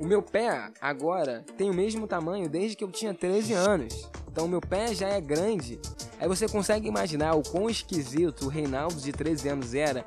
o 0.00 0.06
meu 0.06 0.22
pé 0.22 0.70
agora 0.80 1.44
tem 1.58 1.68
o 1.68 1.74
mesmo 1.74 2.06
tamanho 2.06 2.48
desde 2.48 2.74
que 2.74 2.82
eu 2.82 2.90
tinha 2.90 3.12
13 3.12 3.52
anos. 3.52 4.08
Então 4.32 4.46
o 4.46 4.48
meu 4.48 4.60
pé 4.60 4.94
já 4.94 5.08
é 5.08 5.20
grande. 5.20 5.78
Aí 6.18 6.26
você 6.26 6.48
consegue 6.48 6.88
imaginar 6.88 7.34
o 7.34 7.42
quão 7.42 7.68
esquisito 7.68 8.46
o 8.46 8.48
Reinaldo 8.48 8.94
de 8.94 9.12
13 9.12 9.48
anos 9.50 9.74
era 9.74 10.06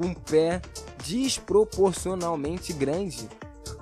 um 0.00 0.14
pé 0.14 0.62
desproporcionalmente 1.04 2.72
grande. 2.72 3.28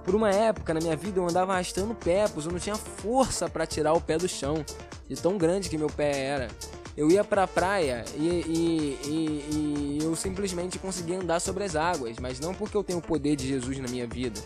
Por 0.04 0.16
uma 0.16 0.30
época 0.30 0.74
na 0.74 0.80
minha 0.80 0.96
vida 0.96 1.20
eu 1.20 1.28
andava 1.28 1.52
arrastando 1.52 1.94
pé, 1.94 2.24
pois 2.26 2.44
eu 2.44 2.50
não 2.50 2.58
tinha 2.58 2.74
força 2.74 3.48
para 3.48 3.64
tirar 3.64 3.92
o 3.92 4.00
pé 4.00 4.18
do 4.18 4.28
chão, 4.28 4.64
de 5.08 5.14
tão 5.14 5.38
grande 5.38 5.70
que 5.70 5.78
meu 5.78 5.88
pé 5.88 6.24
era. 6.24 6.48
Eu 6.96 7.08
ia 7.08 7.22
pra 7.22 7.46
praia 7.46 8.04
e, 8.16 8.26
e, 8.26 8.98
e, 9.06 9.98
e 9.98 9.98
eu 10.02 10.16
simplesmente 10.16 10.76
conseguia 10.80 11.20
andar 11.20 11.38
sobre 11.38 11.62
as 11.62 11.76
águas, 11.76 12.18
mas 12.18 12.40
não 12.40 12.52
porque 12.52 12.76
eu 12.76 12.82
tenho 12.82 12.98
o 12.98 13.02
poder 13.02 13.36
de 13.36 13.46
Jesus 13.46 13.78
na 13.78 13.88
minha 13.88 14.08
vida 14.08 14.40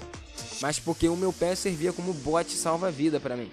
mas 0.61 0.79
porque 0.79 1.09
o 1.09 1.17
meu 1.17 1.33
pé 1.33 1.55
servia 1.55 1.93
como 1.93 2.13
bote 2.13 2.53
salva-vida 2.53 3.21
para 3.21 3.37
mim. 3.37 3.51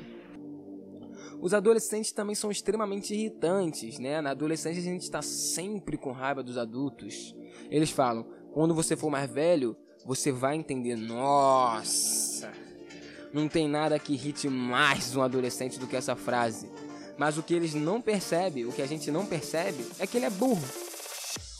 Os 1.41 1.53
adolescentes 1.53 2.11
também 2.13 2.35
são 2.35 2.49
extremamente 2.49 3.13
irritantes, 3.13 3.99
né? 3.99 4.21
Na 4.21 4.31
adolescência 4.31 4.79
a 4.81 4.85
gente 4.85 5.01
está 5.01 5.21
sempre 5.21 5.97
com 5.97 6.11
raiva 6.11 6.41
dos 6.41 6.57
adultos. 6.57 7.35
Eles 7.69 7.89
falam: 7.89 8.25
quando 8.53 8.73
você 8.73 8.95
for 8.95 9.09
mais 9.09 9.29
velho, 9.29 9.75
você 10.05 10.31
vai 10.31 10.55
entender. 10.55 10.95
Nossa, 10.95 12.49
não 13.33 13.49
tem 13.49 13.67
nada 13.67 13.99
que 13.99 14.13
irrite 14.13 14.47
mais 14.47 15.15
um 15.15 15.21
adolescente 15.21 15.77
do 15.77 15.87
que 15.87 15.95
essa 15.95 16.15
frase. 16.15 16.69
Mas 17.17 17.37
o 17.37 17.43
que 17.43 17.53
eles 17.53 17.73
não 17.73 18.01
percebem, 18.01 18.65
o 18.65 18.71
que 18.71 18.81
a 18.81 18.87
gente 18.87 19.11
não 19.11 19.25
percebe, 19.25 19.85
é 19.99 20.07
que 20.07 20.17
ele 20.17 20.25
é 20.25 20.29
burro. 20.29 20.63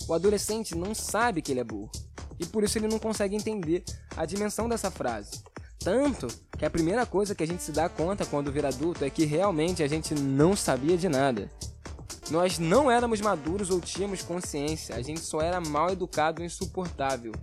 O 0.08 0.14
adolescente 0.14 0.76
não 0.76 0.94
sabe 0.94 1.42
que 1.42 1.52
ele 1.52 1.60
é 1.60 1.64
burro 1.64 1.92
e 2.40 2.46
por 2.46 2.64
isso 2.64 2.78
ele 2.78 2.88
não 2.88 3.00
consegue 3.00 3.36
entender 3.36 3.84
a 4.16 4.26
dimensão 4.26 4.68
dessa 4.68 4.92
frase. 4.92 5.42
Tanto 5.80 6.28
que 6.58 6.66
a 6.66 6.70
primeira 6.70 7.06
coisa 7.06 7.36
que 7.36 7.44
a 7.44 7.48
gente 7.48 7.62
se 7.62 7.72
dá 7.72 7.90
conta 7.90 8.26
quando 8.26 8.52
vira 8.52 8.70
adulto 8.70 9.04
é 9.04 9.10
que 9.10 9.26
realmente 9.26 9.84
a 9.84 9.88
gente 9.88 10.14
não 10.16 10.56
sabia 10.56 10.98
de 10.98 11.10
nada. 11.10 11.50
Nós 12.32 12.58
não 12.58 12.90
éramos 12.90 13.20
maduros 13.20 13.70
ou 13.70 13.82
tínhamos 13.82 14.22
consciência, 14.22 14.96
a 14.96 15.02
gente 15.02 15.20
só 15.20 15.42
era 15.42 15.60
mal 15.60 15.90
educado 15.90 16.42
e 16.42 16.46
insuportável. 16.46 17.34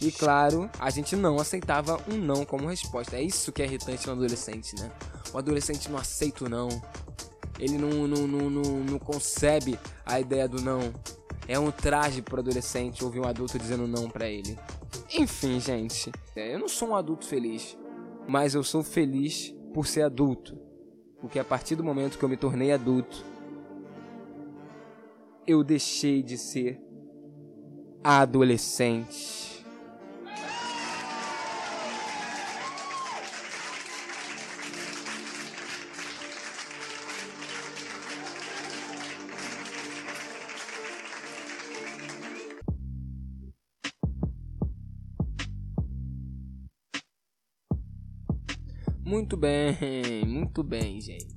E 0.00 0.12
claro, 0.12 0.70
a 0.78 0.90
gente 0.90 1.16
não 1.16 1.38
aceitava 1.38 2.00
um 2.08 2.16
não 2.16 2.44
como 2.44 2.68
resposta. 2.68 3.16
É 3.16 3.22
isso 3.22 3.52
que 3.52 3.62
é 3.62 3.64
irritante 3.64 4.06
no 4.06 4.12
adolescente, 4.12 4.74
né? 4.80 4.90
O 5.32 5.38
adolescente 5.38 5.90
não 5.90 5.98
aceita 5.98 6.44
o 6.44 6.48
não. 6.48 6.68
Ele 7.58 7.76
não, 7.76 8.06
não, 8.06 8.28
não, 8.28 8.50
não, 8.50 8.62
não 8.84 8.98
concebe 8.98 9.78
a 10.06 10.20
ideia 10.20 10.48
do 10.48 10.60
não. 10.60 10.92
É 11.48 11.58
um 11.58 11.70
traje 11.70 12.20
pro 12.20 12.40
adolescente 12.40 13.02
ouvir 13.02 13.20
um 13.20 13.24
adulto 13.24 13.58
dizendo 13.58 13.88
não 13.88 14.10
para 14.10 14.28
ele. 14.28 14.58
Enfim, 15.18 15.58
gente, 15.58 16.12
é, 16.36 16.54
eu 16.54 16.58
não 16.58 16.68
sou 16.68 16.90
um 16.90 16.94
adulto 16.94 17.24
feliz, 17.24 17.76
mas 18.28 18.54
eu 18.54 18.62
sou 18.62 18.82
feliz 18.82 19.54
por 19.72 19.86
ser 19.86 20.02
adulto. 20.02 20.58
Porque 21.18 21.38
a 21.38 21.44
partir 21.44 21.74
do 21.74 21.82
momento 21.82 22.18
que 22.18 22.24
eu 22.24 22.28
me 22.28 22.36
tornei 22.36 22.70
adulto, 22.70 23.24
eu 25.46 25.64
deixei 25.64 26.22
de 26.22 26.36
ser 26.36 26.78
adolescente. 28.04 29.57
Muito 49.08 49.38
bem, 49.38 49.74
muito 50.28 50.62
bem, 50.62 51.00
gente. 51.00 51.34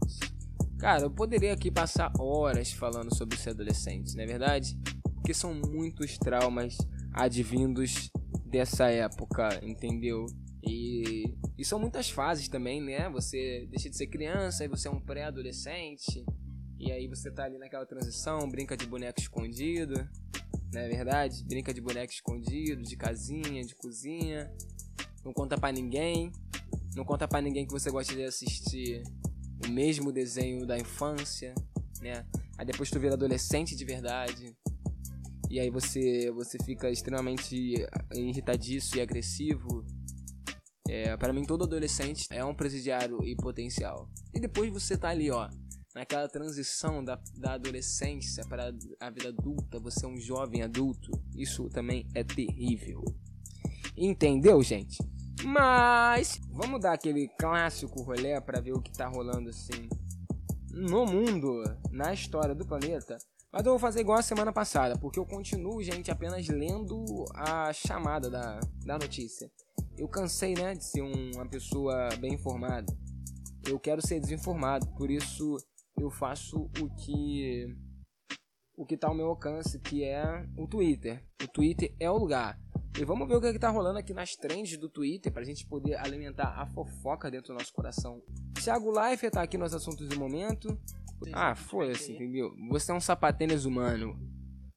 Cara, 0.78 1.04
eu 1.04 1.10
poderia 1.10 1.54
aqui 1.54 1.72
passar 1.72 2.12
horas 2.20 2.74
falando 2.74 3.16
sobre 3.16 3.38
ser 3.38 3.52
adolescente, 3.52 4.14
não 4.14 4.24
é 4.26 4.28
verdade? 4.28 4.78
Porque 5.16 5.34
são 5.34 5.54
muitos 5.54 6.18
traumas 6.18 6.78
advindos 7.14 8.12
dessa 8.46 8.90
época, 8.90 9.62
entendeu? 9.64 10.26
E, 10.62 11.34
e 11.58 11.64
são 11.64 11.80
muitas 11.80 12.10
fases 12.10 12.50
também, 12.50 12.82
né? 12.82 13.10
Você 13.12 13.66
deixa 13.70 13.90
de 13.90 13.96
ser 13.96 14.08
criança, 14.08 14.64
aí 14.64 14.68
você 14.68 14.90
é 14.90 14.92
um 14.92 15.00
pré-adolescente, 15.00 16.26
e 16.78 16.92
aí 16.92 17.08
você 17.08 17.32
tá 17.32 17.46
ali 17.46 17.58
naquela 17.58 17.86
transição, 17.86 18.50
brinca 18.50 18.76
de 18.76 18.86
boneco 18.86 19.22
escondido, 19.22 19.94
não 20.74 20.82
é 20.82 20.90
verdade? 20.90 21.42
Brinca 21.46 21.74
de 21.74 21.80
boneco 21.80 22.12
escondido, 22.12 22.84
de 22.84 22.98
casinha, 22.98 23.64
de 23.64 23.76
cozinha, 23.76 24.52
não 25.24 25.32
conta 25.32 25.58
para 25.58 25.72
ninguém. 25.72 26.34
Não 26.96 27.06
conta 27.06 27.28
para 27.28 27.42
ninguém 27.42 27.66
que 27.66 27.72
você 27.72 27.90
gosta 27.90 28.14
de 28.14 28.24
assistir 28.24 29.04
o 29.66 29.70
mesmo 29.70 30.12
desenho 30.12 30.66
da 30.66 30.78
infância, 30.78 31.54
né? 32.02 32.26
Aí 32.58 32.66
depois 32.66 32.90
tu 32.90 33.00
vira 33.00 33.14
adolescente 33.14 33.76
de 33.76 33.86
verdade. 33.86 34.56
E 35.50 35.60
aí 35.60 35.70
você 35.70 36.32
você 36.32 36.58
fica 36.64 36.90
extremamente 36.90 37.76
irritadiço 38.14 38.98
e 38.98 39.02
agressivo. 39.02 39.86
É, 40.88 41.16
para 41.16 41.32
mim 41.32 41.44
todo 41.46 41.64
adolescente 41.64 42.26
é 42.30 42.44
um 42.44 42.54
presidiário 42.54 43.24
e 43.24 43.36
potencial. 43.36 44.10
E 44.34 44.40
depois 44.40 44.72
você 44.72 44.98
tá 44.98 45.10
ali, 45.10 45.32
ó, 45.32 45.50
naquela 45.96 46.28
transição 46.28 47.04
da, 47.04 47.20
da 47.38 47.54
adolescência 47.54 48.44
para 48.46 48.74
a 49.00 49.10
vida 49.10 49.30
adulta, 49.30 49.80
você 49.80 50.06
é 50.06 50.10
um 50.10 50.18
jovem 50.18 50.62
adulto, 50.62 51.12
isso 51.36 51.70
também 51.70 52.06
é 52.14 52.24
terrível. 52.24 53.04
Entendeu, 53.96 54.62
gente? 54.64 54.98
Mas 55.44 56.40
vamos 56.52 56.80
dar 56.80 56.94
aquele 56.94 57.28
clássico 57.40 58.02
rolê 58.02 58.40
para 58.42 58.62
ver 58.62 58.74
o 58.74 58.82
que 58.82 58.92
tá 58.92 59.08
rolando 59.08 59.50
assim 59.50 59.90
no 60.74 61.06
mundo, 61.06 61.64
na 61.92 62.14
história 62.14 62.56
do 62.56 62.66
planeta. 62.66 63.18
Mas 63.52 63.66
eu 63.66 63.72
vou 63.72 63.80
fazer 63.80 64.00
igual 64.00 64.18
a 64.18 64.24
semana 64.24 64.54
passada, 64.54 64.98
porque 64.98 65.20
eu 65.20 65.26
continuo, 65.26 65.84
gente, 65.84 66.10
apenas 66.10 66.48
lendo 66.48 67.26
a 67.36 67.74
chamada 67.74 68.30
da, 68.30 68.60
da 68.86 68.98
notícia. 68.98 69.52
Eu 69.98 70.08
cansei, 70.08 70.54
né, 70.54 70.74
de 70.74 70.86
ser 70.86 71.02
um, 71.02 71.32
uma 71.36 71.46
pessoa 71.46 72.10
bem 72.20 72.34
informada. 72.36 72.96
Eu 73.68 73.78
quero 73.78 74.06
ser 74.06 74.22
desinformado, 74.22 74.88
por 74.96 75.12
isso 75.12 75.58
eu 75.98 76.10
faço 76.10 76.70
o 76.80 76.90
que 76.96 77.68
o 78.78 78.86
que 78.86 78.98
tá 78.98 79.08
ao 79.08 79.14
meu 79.14 79.28
alcance, 79.28 79.78
que 79.80 80.04
é 80.04 80.24
o 80.58 80.66
Twitter. 80.66 81.24
O 81.44 81.48
Twitter 81.48 81.94
é 82.00 82.10
o 82.10 82.18
lugar. 82.18 82.60
E 83.00 83.06
vamos 83.06 83.28
ver 83.28 83.36
o 83.36 83.42
que, 83.42 83.48
é 83.48 83.54
que 83.54 83.60
tá 83.60 83.70
rolando 83.70 84.00
aqui 84.00 84.14
nas 84.14 84.36
trends 84.36 84.78
do 84.78 84.90
Twitter 84.90 85.32
pra 85.32 85.44
gente 85.44 85.66
poder 85.66 85.96
alimentar 85.96 86.54
a 86.58 86.66
fofoca 86.66 87.32
dentro 87.32 87.54
do 87.54 87.58
nosso 87.58 87.74
coração. 87.74 88.22
Thiago 88.62 88.92
Life 88.92 89.30
tá 89.30 89.42
aqui 89.42 89.58
nos 89.58 89.74
assuntos 89.74 90.10
do 90.10 90.20
momento. 90.20 90.78
Ah, 91.34 91.56
foda-se, 91.56 92.12
entendeu? 92.14 92.52
Você 92.70 92.92
é 92.92 92.96
um 92.96 93.00
sapatênis 93.00 93.66
humano. 93.66 94.20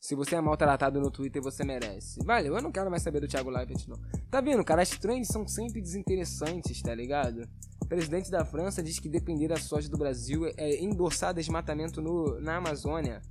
Se 0.01 0.15
você 0.15 0.37
é 0.37 0.41
maltratado 0.41 1.01
no 1.01 1.11
Twitter, 1.11 1.43
você 1.43 1.65
merece. 1.65 2.23
Valeu, 2.25 2.55
eu 2.55 2.63
não 2.63 2.71
quero 2.71 2.91
mais 2.91 3.03
saber 3.03 3.21
do 3.21 3.27
Thiago 3.27 3.51
Leifert, 3.51 3.89
não. 3.89 3.97
Tá 4.31 4.41
vendo, 4.41 4.63
cara? 4.63 4.83
As 4.83 4.91
trends 4.91 5.29
são 5.29 5.49
sempre 5.49 5.81
desinteressantes, 5.81 6.83
tá 6.83 6.95
ligado? 6.95 7.49
O 7.83 7.87
presidente 7.87 8.31
da 8.31 8.45
França 8.45 8.83
diz 8.83 8.99
que 8.99 9.09
depender 9.09 9.49
da 9.49 9.57
soja 9.57 9.89
do 9.89 9.97
Brasil 9.97 10.47
é 10.57 10.77
endossar 10.83 11.33
desmatamento 11.33 12.03
no, 12.03 12.39
na 12.41 12.57
Amazônia. 12.57 13.23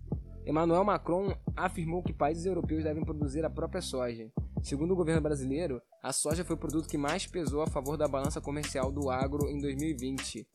Emmanuel 0.46 0.84
Macron 0.84 1.34
afirmou 1.56 2.04
que 2.04 2.12
países 2.12 2.46
europeus 2.46 2.84
devem 2.84 3.06
produzir 3.06 3.46
a 3.46 3.50
própria 3.50 3.82
soja. 3.82 4.32
Segundo 4.63 4.91
o 4.91 4.96
governo 4.96 5.22
brasileiro, 5.22 5.82
a 6.01 6.13
soja 6.13 6.43
foi 6.43 6.55
o 6.55 6.60
produto 6.60 6.88
que 6.88 6.98
mais 6.98 7.27
pesou 7.27 7.62
a 7.62 7.67
favor 7.67 7.98
da 7.98 8.08
balança 8.08 8.41
comercial 8.41 8.91
do 8.91 9.10
agro 9.10 9.50
em 9.50 9.60
2020. 9.60 10.48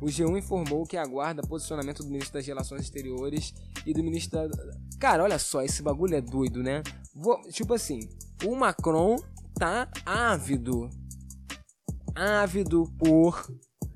O 0.00 0.06
G1 0.06 0.38
informou 0.38 0.84
que 0.84 0.96
aguarda 0.96 1.40
posicionamento 1.42 2.02
do 2.02 2.10
ministro 2.10 2.34
das 2.34 2.46
Relações 2.46 2.82
Exteriores 2.82 3.54
e 3.86 3.94
do 3.94 4.04
ministro 4.04 4.46
da... 4.48 4.70
Cara, 5.00 5.24
olha 5.24 5.38
só, 5.38 5.62
esse 5.62 5.82
bagulho 5.82 6.14
é 6.14 6.20
doido, 6.20 6.62
né? 6.62 6.82
Vou... 7.14 7.40
Tipo 7.50 7.72
assim, 7.74 8.00
o 8.44 8.54
Macron 8.54 9.16
tá 9.58 9.90
ávido 10.04 10.90
ávido 12.16 12.90
por 12.98 13.46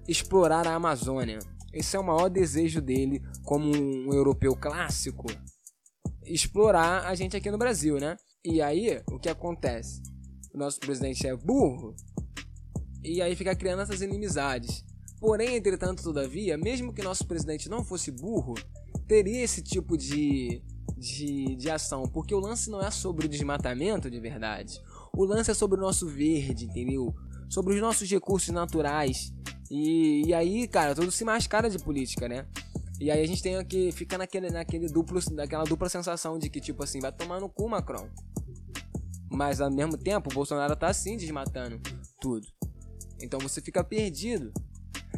explorar 0.06 0.66
a 0.66 0.74
Amazônia. 0.74 1.38
Esse 1.72 1.96
é 1.96 1.98
o 1.98 2.04
maior 2.04 2.28
desejo 2.28 2.80
dele, 2.80 3.22
como 3.44 3.70
um 3.74 4.12
europeu 4.12 4.54
clássico, 4.54 5.26
explorar 6.24 7.06
a 7.06 7.14
gente 7.14 7.36
aqui 7.36 7.50
no 7.50 7.56
Brasil, 7.56 7.98
né? 7.98 8.16
E 8.44 8.62
aí, 8.62 9.02
o 9.10 9.18
que 9.18 9.28
acontece? 9.28 10.02
O 10.54 10.58
nosso 10.58 10.80
presidente 10.80 11.26
é 11.26 11.36
burro, 11.36 11.94
e 13.02 13.20
aí 13.22 13.36
fica 13.36 13.54
criando 13.54 13.82
essas 13.82 14.00
inimizades. 14.00 14.84
Porém, 15.18 15.56
entretanto, 15.56 16.02
todavia, 16.02 16.56
mesmo 16.56 16.92
que 16.92 17.02
nosso 17.02 17.26
presidente 17.26 17.68
não 17.68 17.84
fosse 17.84 18.10
burro, 18.10 18.54
teria 19.06 19.42
esse 19.42 19.62
tipo 19.62 19.96
de, 19.96 20.62
de, 20.96 21.56
de 21.56 21.70
ação, 21.70 22.04
porque 22.04 22.34
o 22.34 22.40
lance 22.40 22.70
não 22.70 22.80
é 22.80 22.90
sobre 22.90 23.26
o 23.26 23.28
desmatamento 23.28 24.10
de 24.10 24.18
verdade. 24.18 24.80
O 25.14 25.24
lance 25.24 25.50
é 25.50 25.54
sobre 25.54 25.78
o 25.78 25.80
nosso 25.80 26.08
verde, 26.08 26.64
entendeu? 26.64 27.14
sobre 27.50 27.74
os 27.74 27.80
nossos 27.80 28.08
recursos 28.08 28.48
naturais. 28.50 29.34
E, 29.70 30.22
e 30.26 30.32
aí, 30.32 30.68
cara, 30.68 30.94
tudo 30.94 31.10
se 31.10 31.24
mascara 31.24 31.68
de 31.68 31.78
política, 31.78 32.28
né? 32.28 32.46
E 33.00 33.10
aí 33.10 33.22
a 33.22 33.26
gente 33.26 33.42
tem 33.42 33.62
que 33.64 33.90
fica 33.92 34.16
naquele, 34.16 34.50
naquele 34.50 34.86
duplo, 34.86 35.20
naquela 35.32 35.64
dupla 35.64 35.88
sensação 35.88 36.38
de 36.38 36.48
que, 36.48 36.60
tipo 36.60 36.82
assim, 36.82 37.00
vai 37.00 37.12
tomar 37.12 37.40
no 37.40 37.48
cu, 37.48 37.68
Macron. 37.68 38.08
Mas 39.30 39.60
ao 39.60 39.70
mesmo 39.70 39.96
tempo, 39.96 40.28
o 40.30 40.34
Bolsonaro 40.34 40.74
tá 40.74 40.88
assim 40.88 41.16
desmatando 41.16 41.80
tudo. 42.20 42.46
Então 43.22 43.38
você 43.38 43.60
fica 43.60 43.84
perdido. 43.84 44.52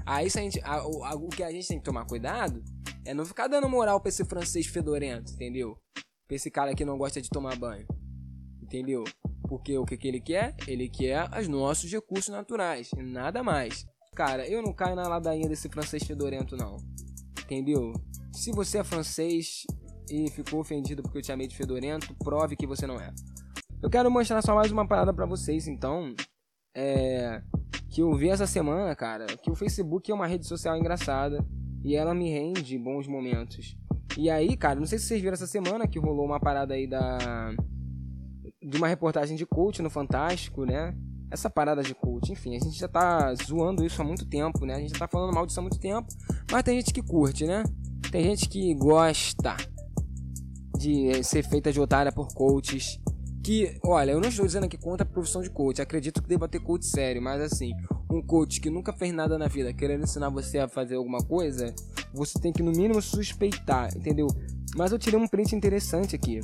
Aí 0.04 0.28
se 0.28 0.38
a 0.38 0.42
gente, 0.42 0.60
a, 0.60 0.74
a, 0.74 1.14
o 1.14 1.28
que 1.28 1.42
a 1.42 1.50
gente 1.50 1.66
tem 1.66 1.78
que 1.78 1.84
tomar 1.84 2.04
cuidado 2.04 2.62
é 3.04 3.14
não 3.14 3.24
ficar 3.24 3.48
dando 3.48 3.68
moral 3.68 4.00
pra 4.00 4.08
esse 4.08 4.24
francês 4.24 4.66
fedorento, 4.66 5.32
entendeu? 5.32 5.76
Pra 6.26 6.36
esse 6.36 6.50
cara 6.50 6.74
que 6.74 6.84
não 6.84 6.98
gosta 6.98 7.20
de 7.20 7.30
tomar 7.30 7.56
banho. 7.56 7.86
Entendeu? 8.60 9.04
Porque 9.48 9.76
o 9.76 9.84
que, 9.84 9.96
que 9.96 10.08
ele 10.08 10.20
quer? 10.20 10.54
Ele 10.66 10.88
quer 10.88 11.28
os 11.38 11.48
nossos 11.48 11.90
recursos 11.90 12.28
naturais, 12.28 12.90
nada 12.96 13.42
mais. 13.42 13.86
Cara, 14.14 14.46
eu 14.46 14.62
não 14.62 14.72
caio 14.72 14.96
na 14.96 15.08
ladainha 15.08 15.48
desse 15.48 15.68
francês 15.68 16.02
fedorento, 16.04 16.56
não. 16.56 16.76
Entendeu? 17.42 17.92
Se 18.32 18.50
você 18.52 18.78
é 18.78 18.84
francês 18.84 19.64
e 20.10 20.30
ficou 20.30 20.60
ofendido 20.60 21.02
porque 21.02 21.18
eu 21.18 21.22
te 21.22 21.28
chamei 21.28 21.46
de 21.46 21.56
fedorento, 21.56 22.14
prove 22.16 22.56
que 22.56 22.66
você 22.66 22.86
não 22.86 23.00
é. 23.00 23.12
Eu 23.82 23.90
quero 23.90 24.08
mostrar 24.08 24.40
só 24.42 24.54
mais 24.54 24.70
uma 24.70 24.86
parada 24.86 25.12
para 25.12 25.26
vocês, 25.26 25.66
então. 25.66 26.14
É. 26.74 27.42
Que 27.90 28.00
eu 28.00 28.14
vi 28.14 28.30
essa 28.30 28.46
semana, 28.46 28.94
cara, 28.94 29.26
que 29.26 29.50
o 29.50 29.54
Facebook 29.54 30.10
é 30.10 30.14
uma 30.14 30.26
rede 30.26 30.46
social 30.46 30.76
engraçada 30.76 31.44
e 31.84 31.96
ela 31.96 32.14
me 32.14 32.30
rende 32.30 32.78
bons 32.78 33.08
momentos. 33.08 33.76
E 34.16 34.30
aí, 34.30 34.56
cara, 34.56 34.78
não 34.78 34.86
sei 34.86 34.98
se 34.98 35.06
vocês 35.06 35.20
viram 35.20 35.34
essa 35.34 35.48
semana 35.48 35.88
que 35.88 35.98
rolou 35.98 36.24
uma 36.24 36.38
parada 36.38 36.74
aí 36.74 36.86
da 36.86 37.18
de 38.62 38.76
uma 38.78 38.86
reportagem 38.86 39.36
de 39.36 39.44
coach 39.44 39.82
no 39.82 39.90
Fantástico, 39.90 40.64
né? 40.64 40.96
Essa 41.28 41.50
parada 41.50 41.82
de 41.82 41.94
coach, 41.94 42.30
enfim, 42.30 42.54
a 42.54 42.60
gente 42.60 42.78
já 42.78 42.86
tá 42.86 43.34
zoando 43.34 43.84
isso 43.84 44.00
há 44.00 44.04
muito 44.04 44.24
tempo, 44.24 44.64
né? 44.64 44.74
A 44.74 44.78
gente 44.78 44.92
já 44.92 44.98
tá 45.00 45.08
falando 45.08 45.34
mal 45.34 45.44
disso 45.44 45.58
há 45.58 45.62
muito 45.62 45.80
tempo, 45.80 46.06
mas 46.50 46.62
tem 46.62 46.78
gente 46.78 46.94
que 46.94 47.02
curte, 47.02 47.46
né? 47.46 47.64
Tem 48.12 48.22
gente 48.22 48.48
que 48.48 48.72
gosta 48.74 49.56
de 50.78 51.24
ser 51.24 51.42
feita 51.42 51.72
de 51.72 51.80
otária 51.80 52.12
por 52.12 52.28
coaches. 52.32 53.00
Que, 53.42 53.78
olha, 53.84 54.12
eu 54.12 54.20
não 54.20 54.28
estou 54.28 54.46
dizendo 54.46 54.64
aqui 54.64 54.78
contra 54.78 55.04
a 55.04 55.08
profissão 55.08 55.42
de 55.42 55.50
coach, 55.50 55.82
acredito 55.82 56.22
que 56.22 56.28
deva 56.28 56.48
ter 56.48 56.60
coach 56.60 56.86
sério, 56.86 57.20
mas 57.20 57.40
assim, 57.40 57.72
um 58.10 58.22
coach 58.22 58.60
que 58.60 58.70
nunca 58.70 58.92
fez 58.92 59.12
nada 59.12 59.36
na 59.36 59.48
vida, 59.48 59.72
querendo 59.72 60.04
ensinar 60.04 60.28
você 60.28 60.58
a 60.58 60.68
fazer 60.68 60.94
alguma 60.94 61.18
coisa, 61.18 61.74
você 62.14 62.38
tem 62.38 62.52
que 62.52 62.62
no 62.62 62.70
mínimo 62.70 63.02
suspeitar, 63.02 63.96
entendeu? 63.96 64.28
Mas 64.76 64.92
eu 64.92 64.98
tirei 64.98 65.18
um 65.18 65.26
print 65.26 65.56
interessante 65.56 66.14
aqui 66.14 66.40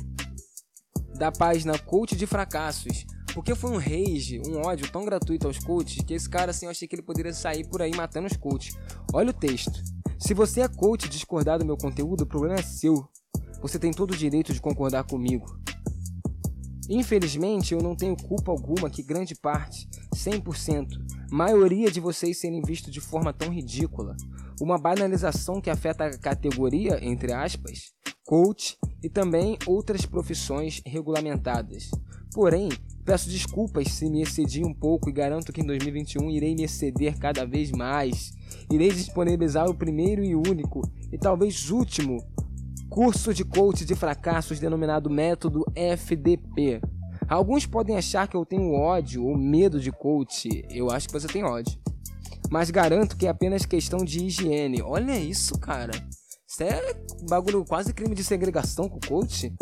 da 1.19 1.31
página 1.31 1.77
Coach 1.77 2.15
de 2.15 2.25
Fracassos. 2.25 3.05
Porque 3.33 3.53
foi 3.53 3.69
um 3.69 3.77
rage, 3.77 4.41
um 4.47 4.65
ódio 4.65 4.91
tão 4.91 5.05
gratuito 5.05 5.45
aos 5.45 5.59
coaches 5.59 6.03
que 6.03 6.15
esse 6.15 6.27
cara 6.27 6.49
assim 6.49 6.65
eu 6.65 6.71
achei 6.71 6.87
que 6.87 6.95
ele 6.95 7.03
poderia 7.03 7.33
sair 7.33 7.67
por 7.67 7.81
aí 7.81 7.95
matando 7.95 8.27
os 8.27 8.35
coaches. 8.35 8.75
Olha 9.13 9.29
o 9.29 9.33
texto. 9.33 9.83
Se 10.17 10.33
você 10.33 10.61
é 10.61 10.67
coach 10.67 11.05
e 11.05 11.09
discordar 11.09 11.59
do 11.59 11.65
meu 11.65 11.77
conteúdo, 11.77 12.21
o 12.21 12.25
problema 12.25 12.55
é 12.55 12.63
seu. 12.63 13.07
Você 13.61 13.77
tem 13.77 13.91
todo 13.91 14.11
o 14.11 14.17
direito 14.17 14.51
de 14.51 14.59
concordar 14.59 15.03
comigo. 15.03 15.58
Infelizmente, 16.89 17.73
eu 17.73 17.83
não 17.83 17.95
tenho 17.95 18.17
culpa 18.17 18.51
alguma 18.51 18.89
que 18.89 19.03
grande 19.03 19.35
parte, 19.35 19.87
100%, 20.15 20.87
maioria 21.29 21.91
de 21.91 21.99
vocês 21.99 22.39
serem 22.39 22.63
vistos 22.63 22.91
de 22.91 22.99
forma 22.99 23.31
tão 23.31 23.53
ridícula. 23.53 24.17
Uma 24.59 24.79
banalização 24.79 25.61
que 25.61 25.69
afeta 25.69 26.05
a 26.05 26.17
categoria, 26.17 26.97
entre 27.01 27.31
aspas, 27.31 27.93
coach 28.25 28.75
e 29.03 29.09
também 29.09 29.55
outras 29.67 30.05
profissões 30.05 30.81
regulamentadas. 30.83 31.91
Porém, 32.33 32.69
peço 33.05 33.29
desculpas 33.29 33.91
se 33.91 34.09
me 34.09 34.23
excedi 34.23 34.65
um 34.65 34.73
pouco 34.73 35.09
e 35.09 35.13
garanto 35.13 35.53
que 35.53 35.61
em 35.61 35.65
2021 35.65 36.29
irei 36.31 36.55
me 36.55 36.63
exceder 36.63 37.17
cada 37.19 37.45
vez 37.45 37.71
mais. 37.71 38.31
Irei 38.71 38.89
disponibilizar 38.89 39.69
o 39.69 39.75
primeiro 39.75 40.23
e 40.23 40.35
único, 40.35 40.81
e 41.11 41.17
talvez 41.17 41.69
último, 41.69 42.23
curso 42.89 43.33
de 43.33 43.45
coach 43.45 43.85
de 43.85 43.95
fracassos 43.95 44.59
denominado 44.59 45.09
Método 45.09 45.63
FDP. 45.75 46.81
Alguns 47.27 47.65
podem 47.65 47.95
achar 47.95 48.27
que 48.27 48.35
eu 48.35 48.45
tenho 48.45 48.73
ódio 48.73 49.23
ou 49.23 49.37
medo 49.37 49.79
de 49.79 49.91
coach. 49.91 50.65
Eu 50.69 50.89
acho 50.89 51.07
que 51.07 51.13
você 51.13 51.27
tem 51.27 51.43
ódio. 51.43 51.79
Mas 52.49 52.71
garanto 52.71 53.15
que 53.15 53.27
é 53.27 53.29
apenas 53.29 53.65
questão 53.65 54.03
de 54.03 54.25
higiene. 54.25 54.81
Olha 54.81 55.17
isso, 55.17 55.57
cara. 55.59 55.91
Isso 56.47 56.63
é 56.63 56.95
bagulho 57.29 57.63
quase 57.63 57.93
crime 57.93 58.15
de 58.15 58.23
segregação 58.23 58.89
com 58.89 58.99
coach. 58.99 59.53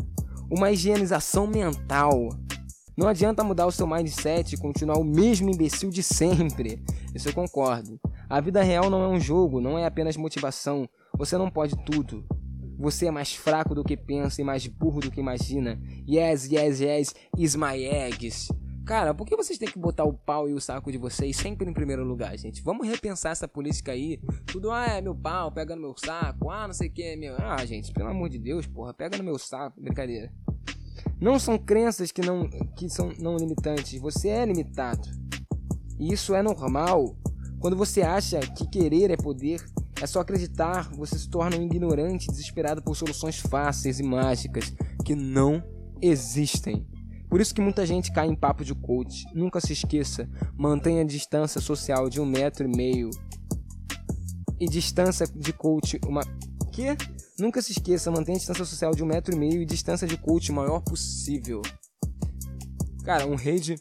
Uma 0.49 0.71
higienização 0.71 1.45
mental. 1.45 2.29
Não 2.97 3.09
adianta 3.09 3.43
mudar 3.43 3.67
o 3.67 3.71
seu 3.71 3.85
mindset 3.85 4.55
e 4.55 4.57
continuar 4.57 4.97
o 4.97 5.03
mesmo 5.03 5.49
imbecil 5.49 5.89
de 5.89 6.01
sempre. 6.01 6.81
Isso 7.13 7.27
eu 7.27 7.33
concordo. 7.33 7.99
A 8.29 8.39
vida 8.39 8.63
real 8.63 8.89
não 8.89 9.03
é 9.03 9.07
um 9.09 9.19
jogo, 9.19 9.59
não 9.59 9.77
é 9.77 9.85
apenas 9.85 10.15
motivação. 10.15 10.87
Você 11.17 11.37
não 11.37 11.51
pode 11.51 11.75
tudo. 11.83 12.25
Você 12.77 13.07
é 13.07 13.11
mais 13.11 13.33
fraco 13.33 13.73
do 13.73 13.83
que 13.83 13.97
pensa 13.97 14.41
e 14.41 14.43
mais 14.43 14.67
burro 14.67 14.99
do 14.99 15.09
que 15.09 15.19
imagina. 15.19 15.79
Yes, 16.07 16.49
yes, 16.51 16.79
yes, 16.79 17.15
is 17.37 17.55
my 17.55 17.83
eggs. 17.83 18.49
Cara, 18.85 19.13
por 19.13 19.27
que 19.27 19.35
vocês 19.35 19.59
têm 19.59 19.67
que 19.67 19.77
botar 19.77 20.05
o 20.05 20.13
pau 20.13 20.47
e 20.47 20.53
o 20.53 20.61
saco 20.61 20.89
de 20.89 20.97
vocês 20.97 21.35
sempre 21.35 21.69
em 21.69 21.73
primeiro 21.73 22.05
lugar, 22.05 22.37
gente? 22.37 22.61
Vamos 22.61 22.87
repensar 22.87 23.31
essa 23.31 23.45
política 23.45 23.91
aí. 23.91 24.17
Tudo, 24.45 24.71
ah, 24.71 24.85
é 24.85 25.01
meu 25.01 25.13
pau, 25.13 25.51
pega 25.51 25.75
no 25.75 25.81
meu 25.81 25.95
saco, 25.97 26.49
ah, 26.49 26.67
não 26.67 26.73
sei 26.73 26.87
o 26.87 26.91
que, 26.91 27.03
é 27.03 27.15
meu. 27.17 27.35
Ah, 27.37 27.65
gente, 27.65 27.91
pelo 27.91 28.09
amor 28.09 28.29
de 28.29 28.39
Deus, 28.39 28.65
porra, 28.65 28.93
pega 28.93 29.17
no 29.17 29.25
meu 29.25 29.37
saco, 29.37 29.81
brincadeira. 29.81 30.31
Não 31.19 31.37
são 31.37 31.57
crenças 31.57 32.13
que 32.13 32.21
não, 32.21 32.47
que 32.77 32.87
são 32.89 33.11
não 33.19 33.35
limitantes, 33.35 33.99
você 33.99 34.29
é 34.29 34.45
limitado. 34.45 35.09
E 35.99 36.13
isso 36.13 36.33
é 36.33 36.41
normal. 36.41 37.17
Quando 37.59 37.75
você 37.75 38.03
acha 38.03 38.39
que 38.39 38.69
querer 38.69 39.11
é 39.11 39.17
poder, 39.17 39.65
é 40.01 40.07
só 40.07 40.19
acreditar, 40.19 40.89
você 40.91 41.17
se 41.17 41.29
torna 41.29 41.57
um 41.57 41.63
ignorante 41.63 42.27
desesperado 42.27 42.81
por 42.81 42.95
soluções 42.95 43.39
fáceis 43.39 43.99
e 43.99 44.03
mágicas 44.03 44.73
que 45.03 45.15
não 45.15 45.63
existem. 46.01 46.85
Por 47.29 47.41
isso 47.41 47.53
que 47.53 47.61
muita 47.61 47.85
gente 47.85 48.11
cai 48.11 48.27
em 48.27 48.35
papo 48.35 48.63
de 48.63 48.73
coach. 48.73 49.25
Nunca 49.33 49.59
se 49.59 49.73
esqueça, 49.73 50.29
mantenha 50.55 51.01
a 51.01 51.05
distância 51.05 51.59
social 51.59 52.09
de 52.09 52.21
um 52.21 52.25
metro 52.25 52.65
e 52.65 52.75
meio. 52.75 53.09
E 54.59 54.65
distância 54.65 55.27
de 55.27 55.53
coach 55.53 55.99
uma. 56.05 56.21
Que? 56.71 56.95
Nunca 57.37 57.61
se 57.61 57.71
esqueça, 57.71 58.09
mantenha 58.09 58.37
a 58.37 58.39
distância 58.39 58.65
social 58.65 58.91
de 58.91 59.03
um 59.03 59.07
metro 59.07 59.35
e 59.35 59.37
meio 59.37 59.61
e 59.61 59.65
distância 59.65 60.07
de 60.07 60.17
coach 60.17 60.51
maior 60.51 60.79
possível. 60.81 61.61
Cara, 63.03 63.27
um 63.27 63.35
rede 63.35 63.75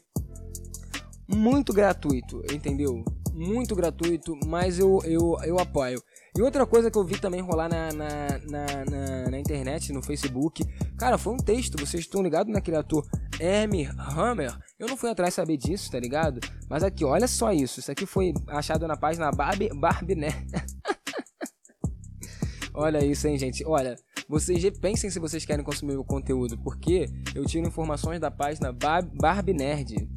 muito 1.27 1.73
gratuito, 1.73 2.41
entendeu? 2.51 3.03
Muito 3.37 3.75
gratuito, 3.75 4.35
mas 4.47 4.79
eu, 4.79 4.99
eu, 5.03 5.37
eu 5.43 5.59
apoio. 5.59 6.01
E 6.35 6.41
outra 6.41 6.65
coisa 6.65 6.89
que 6.89 6.97
eu 6.97 7.03
vi 7.03 7.19
também 7.19 7.39
rolar 7.39 7.69
na, 7.69 7.93
na, 7.93 8.07
na, 8.49 8.65
na, 8.89 9.29
na 9.29 9.39
internet, 9.39 9.93
no 9.93 10.01
Facebook, 10.01 10.65
cara, 10.97 11.19
foi 11.19 11.33
um 11.33 11.37
texto. 11.37 11.77
Vocês 11.77 12.03
estão 12.03 12.23
ligados 12.23 12.51
naquele 12.51 12.77
ator 12.77 13.07
Amy 13.39 13.87
Hammer? 13.95 14.57
Eu 14.79 14.87
não 14.87 14.97
fui 14.97 15.11
atrás 15.11 15.35
saber 15.35 15.55
disso, 15.55 15.91
tá 15.91 15.99
ligado? 15.99 16.39
Mas 16.67 16.81
aqui, 16.83 17.05
olha 17.05 17.27
só 17.27 17.53
isso. 17.53 17.79
Isso 17.79 17.91
aqui 17.91 18.07
foi 18.07 18.33
achado 18.47 18.87
na 18.87 18.97
página 18.97 19.29
Barbie, 19.29 19.69
Barbie 19.69 20.15
né? 20.15 20.29
olha 22.73 23.05
isso, 23.05 23.27
hein, 23.27 23.37
gente. 23.37 23.63
Olha, 23.67 23.95
vocês 24.27 24.67
pensem 24.79 25.11
se 25.11 25.19
vocês 25.19 25.45
querem 25.45 25.63
consumir 25.63 25.95
o 25.95 26.03
conteúdo, 26.03 26.57
porque 26.57 27.05
eu 27.35 27.45
tiro 27.45 27.67
informações 27.67 28.19
da 28.19 28.31
página 28.31 28.73
Barbie 28.73 29.53
Nerd. 29.53 30.09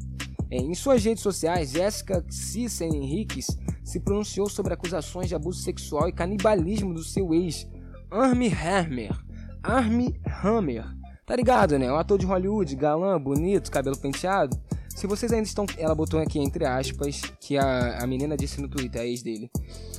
Em 0.51 0.73
suas 0.75 1.03
redes 1.03 1.23
sociais, 1.23 1.71
Jéssica 1.71 2.23
Cícero 2.29 2.93
Henriques 2.93 3.47
se 3.83 3.99
pronunciou 4.01 4.49
sobre 4.49 4.73
acusações 4.73 5.29
de 5.29 5.35
abuso 5.35 5.61
sexual 5.61 6.09
e 6.09 6.13
canibalismo 6.13 6.93
do 6.93 7.03
seu 7.03 7.33
ex, 7.33 7.65
Armie 8.11 8.51
Hammer. 8.53 9.17
Armie 9.63 10.19
Hammer. 10.43 10.85
Tá 11.25 11.35
ligado, 11.35 11.79
né? 11.79 11.89
O 11.89 11.95
ator 11.95 12.19
de 12.19 12.25
Hollywood, 12.25 12.75
galã, 12.75 13.19
bonito, 13.19 13.71
cabelo 13.71 13.97
penteado. 13.97 14.59
Se 14.89 15.07
vocês 15.07 15.31
ainda 15.31 15.47
estão. 15.47 15.65
Ela 15.77 15.95
botou 15.95 16.19
aqui 16.19 16.37
entre 16.37 16.65
aspas 16.65 17.21
que 17.39 17.57
a, 17.57 18.03
a 18.03 18.05
menina 18.05 18.35
disse 18.35 18.61
no 18.61 18.67
Twitter, 18.67 19.01
a 19.01 19.05
ex 19.05 19.23
dele. 19.23 19.49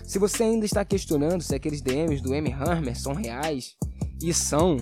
Se 0.04 0.18
você 0.18 0.42
ainda 0.42 0.66
está 0.66 0.84
questionando 0.84 1.40
se 1.40 1.54
aqueles 1.54 1.80
DMs 1.80 2.22
do 2.22 2.34
M. 2.34 2.52
Hammer 2.52 2.98
são 3.00 3.14
reais, 3.14 3.74
e 4.22 4.32
são, 4.32 4.76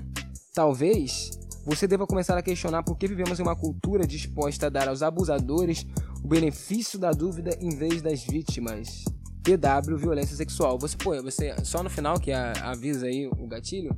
talvez 0.55 1.31
você 1.65 1.87
deva 1.87 2.07
começar 2.07 2.37
a 2.37 2.43
questionar 2.43 2.83
por 2.83 2.97
que 2.97 3.07
vivemos 3.07 3.39
em 3.39 3.43
uma 3.43 3.55
cultura 3.55 4.07
disposta 4.07 4.67
a 4.67 4.71
dar 4.71 4.89
aos 4.89 5.03
abusadores 5.03 5.87
o 6.25 6.29
benefício 6.29 6.99
da 6.99 7.11
dúvida 7.11 7.57
em 7.61 7.71
vez 7.71 8.01
das 8.03 8.25
vítimas. 8.25 9.05
PW, 9.43 9.97
violência 9.97 10.37
sexual. 10.37 10.79
Você, 10.79 10.97
pô, 10.97 11.11
você 11.23 11.55
só 11.65 11.83
no 11.83 11.91
final 11.91 12.19
que 12.19 12.33
a, 12.33 12.53
avisa 12.63 13.07
aí 13.07 13.27
o 13.27 13.47
gatilho. 13.47 13.97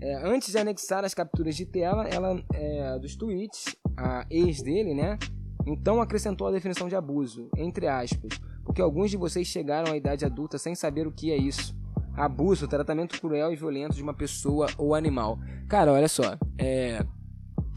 É, 0.00 0.26
antes 0.26 0.50
de 0.50 0.58
anexar 0.58 1.04
as 1.04 1.14
capturas 1.14 1.54
de 1.54 1.64
tela, 1.64 2.06
ela 2.08 2.42
é, 2.52 2.98
dos 2.98 3.14
tweets, 3.16 3.76
a 3.96 4.26
ex 4.30 4.62
dele, 4.62 4.94
né? 4.94 5.18
Então 5.66 6.00
acrescentou 6.00 6.48
a 6.48 6.50
definição 6.50 6.88
de 6.88 6.96
abuso, 6.96 7.48
entre 7.56 7.86
aspas, 7.86 8.38
porque 8.64 8.82
alguns 8.82 9.10
de 9.10 9.16
vocês 9.16 9.46
chegaram 9.46 9.92
à 9.92 9.96
idade 9.96 10.24
adulta 10.24 10.58
sem 10.58 10.74
saber 10.74 11.06
o 11.06 11.12
que 11.12 11.30
é 11.30 11.36
isso 11.36 11.74
abuso, 12.14 12.68
tratamento 12.68 13.20
cruel 13.20 13.52
e 13.52 13.56
violento 13.56 13.94
de 13.94 14.02
uma 14.02 14.14
pessoa 14.14 14.68
ou 14.76 14.94
animal. 14.94 15.38
Cara, 15.68 15.92
olha 15.92 16.08
só, 16.08 16.36
é... 16.58 17.04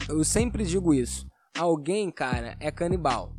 eu 0.10 0.24
sempre 0.24 0.66
digo 0.66 0.94
isso. 0.94 1.28
Alguém, 1.58 2.12
cara, 2.12 2.56
é 2.60 2.70
canibal. 2.72 3.34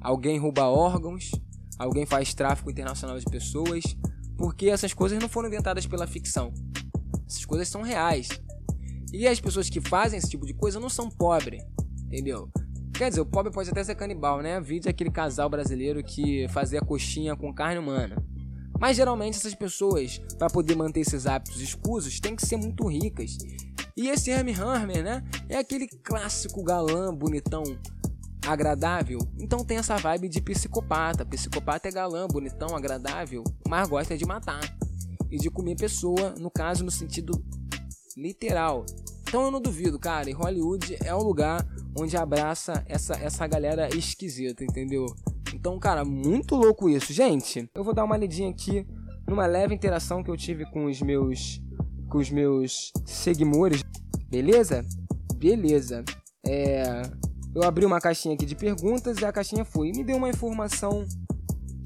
Alguém 0.00 0.38
rouba 0.38 0.64
órgãos, 0.64 1.30
alguém 1.78 2.04
faz 2.06 2.34
tráfico 2.34 2.70
internacional 2.70 3.18
de 3.18 3.24
pessoas, 3.24 3.96
porque 4.36 4.68
essas 4.68 4.92
coisas 4.92 5.18
não 5.18 5.28
foram 5.28 5.48
inventadas 5.48 5.86
pela 5.86 6.06
ficção. 6.06 6.52
Essas 7.26 7.44
coisas 7.44 7.68
são 7.68 7.82
reais. 7.82 8.28
E 9.12 9.26
as 9.26 9.40
pessoas 9.40 9.70
que 9.70 9.80
fazem 9.80 10.18
esse 10.18 10.28
tipo 10.28 10.46
de 10.46 10.54
coisa 10.54 10.80
não 10.80 10.88
são 10.88 11.08
pobres, 11.08 11.62
entendeu? 12.04 12.50
Quer 12.92 13.10
dizer, 13.10 13.20
o 13.20 13.26
pobre 13.26 13.52
pode 13.52 13.70
até 13.70 13.84
ser 13.84 13.94
canibal, 13.94 14.40
né? 14.40 14.60
Vídeo 14.60 14.90
aquele 14.90 15.10
casal 15.10 15.50
brasileiro 15.50 16.02
que 16.02 16.48
fazia 16.48 16.80
coxinha 16.80 17.36
com 17.36 17.52
carne 17.52 17.78
humana. 17.78 18.16
Mas 18.80 18.96
geralmente 18.96 19.36
essas 19.36 19.54
pessoas, 19.54 20.18
para 20.38 20.48
poder 20.48 20.76
manter 20.76 21.00
esses 21.00 21.26
hábitos 21.26 21.60
escusos, 21.60 22.20
têm 22.20 22.36
que 22.36 22.46
ser 22.46 22.56
muito 22.56 22.86
ricas. 22.86 23.38
E 23.96 24.08
esse 24.08 24.30
Amy 24.30 24.52
Hammer, 24.52 25.02
né, 25.02 25.24
é 25.48 25.56
aquele 25.56 25.88
clássico 25.88 26.62
galã, 26.62 27.14
bonitão, 27.14 27.62
agradável. 28.46 29.18
Então 29.38 29.64
tem 29.64 29.78
essa 29.78 29.96
vibe 29.96 30.28
de 30.28 30.40
psicopata. 30.40 31.24
Psicopata 31.24 31.88
é 31.88 31.92
galã, 31.92 32.26
bonitão, 32.26 32.76
agradável, 32.76 33.42
mas 33.66 33.88
gosta 33.88 34.16
de 34.16 34.24
matar 34.24 34.60
e 35.30 35.38
de 35.38 35.50
comer 35.50 35.76
pessoa, 35.76 36.34
no 36.38 36.50
caso 36.50 36.84
no 36.84 36.90
sentido 36.90 37.32
literal. 38.16 38.84
Então 39.22 39.42
eu 39.42 39.50
não 39.50 39.60
duvido, 39.60 39.98
cara, 39.98 40.30
e 40.30 40.32
Hollywood 40.32 40.96
é 41.02 41.14
o 41.14 41.22
lugar 41.22 41.66
onde 41.98 42.16
abraça 42.16 42.84
essa 42.86 43.14
essa 43.14 43.46
galera 43.46 43.88
esquisita, 43.94 44.62
entendeu? 44.62 45.06
Então, 45.56 45.78
cara, 45.78 46.04
muito 46.04 46.54
louco 46.54 46.86
isso. 46.88 47.14
Gente, 47.14 47.68
eu 47.74 47.82
vou 47.82 47.94
dar 47.94 48.04
uma 48.04 48.16
lidinha 48.16 48.50
aqui 48.50 48.86
numa 49.26 49.46
leve 49.46 49.74
interação 49.74 50.22
que 50.22 50.30
eu 50.30 50.36
tive 50.36 50.66
com 50.66 50.84
os 50.84 51.00
meus 51.00 51.60
com 52.10 52.18
os 52.18 52.30
meus 52.30 52.92
seguidores. 53.06 53.82
Beleza? 54.28 54.84
Beleza. 55.36 56.04
É, 56.46 57.02
eu 57.54 57.64
abri 57.64 57.86
uma 57.86 58.00
caixinha 58.00 58.34
aqui 58.34 58.44
de 58.44 58.54
perguntas 58.54 59.16
e 59.18 59.24
a 59.24 59.32
caixinha 59.32 59.64
foi 59.64 59.92
me 59.92 60.04
deu 60.04 60.18
uma 60.18 60.28
informação 60.28 61.06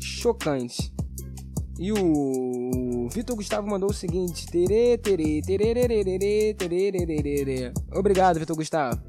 chocante. 0.00 0.92
E 1.78 1.92
o 1.92 3.08
Vitor 3.08 3.36
Gustavo 3.36 3.68
mandou 3.68 3.90
o 3.90 3.94
seguinte: 3.94 4.46
tere, 4.48 4.98
tere, 4.98 5.40
tere, 5.42 6.54
tere, 6.56 7.72
Obrigado, 7.94 8.40
Vitor 8.40 8.56
Gustavo. 8.56 9.00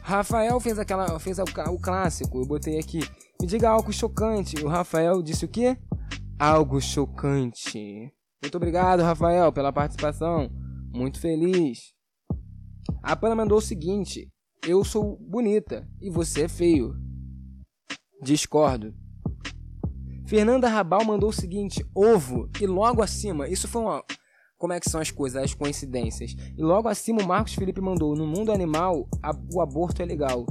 Rafael 0.00 0.58
fez 0.58 0.78
aquela 0.78 1.18
fez 1.20 1.38
o, 1.38 1.44
o 1.70 1.78
clássico. 1.78 2.38
Eu 2.38 2.46
botei 2.46 2.78
aqui 2.78 3.02
me 3.42 3.48
diga 3.48 3.68
algo 3.68 3.92
chocante. 3.92 4.64
O 4.64 4.68
Rafael 4.68 5.20
disse 5.20 5.44
o 5.44 5.48
quê? 5.48 5.76
Algo 6.38 6.80
chocante. 6.80 8.12
Muito 8.40 8.56
obrigado, 8.56 9.02
Rafael, 9.02 9.52
pela 9.52 9.72
participação. 9.72 10.48
Muito 10.94 11.18
feliz. 11.18 11.92
A 13.02 13.16
Pana 13.16 13.34
mandou 13.34 13.58
o 13.58 13.62
seguinte: 13.62 14.30
Eu 14.64 14.84
sou 14.84 15.18
bonita 15.18 15.88
e 16.00 16.08
você 16.08 16.42
é 16.42 16.48
feio. 16.48 16.94
Discordo. 18.22 18.94
Fernanda 20.24 20.68
Rabal 20.68 21.04
mandou 21.04 21.30
o 21.30 21.32
seguinte: 21.32 21.84
ovo. 21.92 22.48
E 22.60 22.66
logo 22.66 23.02
acima, 23.02 23.48
isso 23.48 23.66
foi 23.66 23.82
uma. 23.82 24.04
Como 24.56 24.72
é 24.72 24.78
que 24.78 24.88
são 24.88 25.00
as 25.00 25.10
coisas, 25.10 25.42
as 25.42 25.52
coincidências? 25.52 26.36
E 26.56 26.62
logo 26.62 26.88
acima 26.88 27.20
o 27.20 27.26
Marcos 27.26 27.54
Felipe 27.54 27.80
mandou: 27.80 28.14
No 28.14 28.24
mundo 28.24 28.52
animal, 28.52 29.08
a, 29.20 29.32
o 29.52 29.60
aborto 29.60 30.00
é 30.00 30.04
legal. 30.04 30.46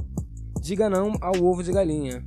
Diga 0.60 0.90
não 0.90 1.14
ao 1.22 1.42
ovo 1.42 1.62
de 1.62 1.72
galinha. 1.72 2.22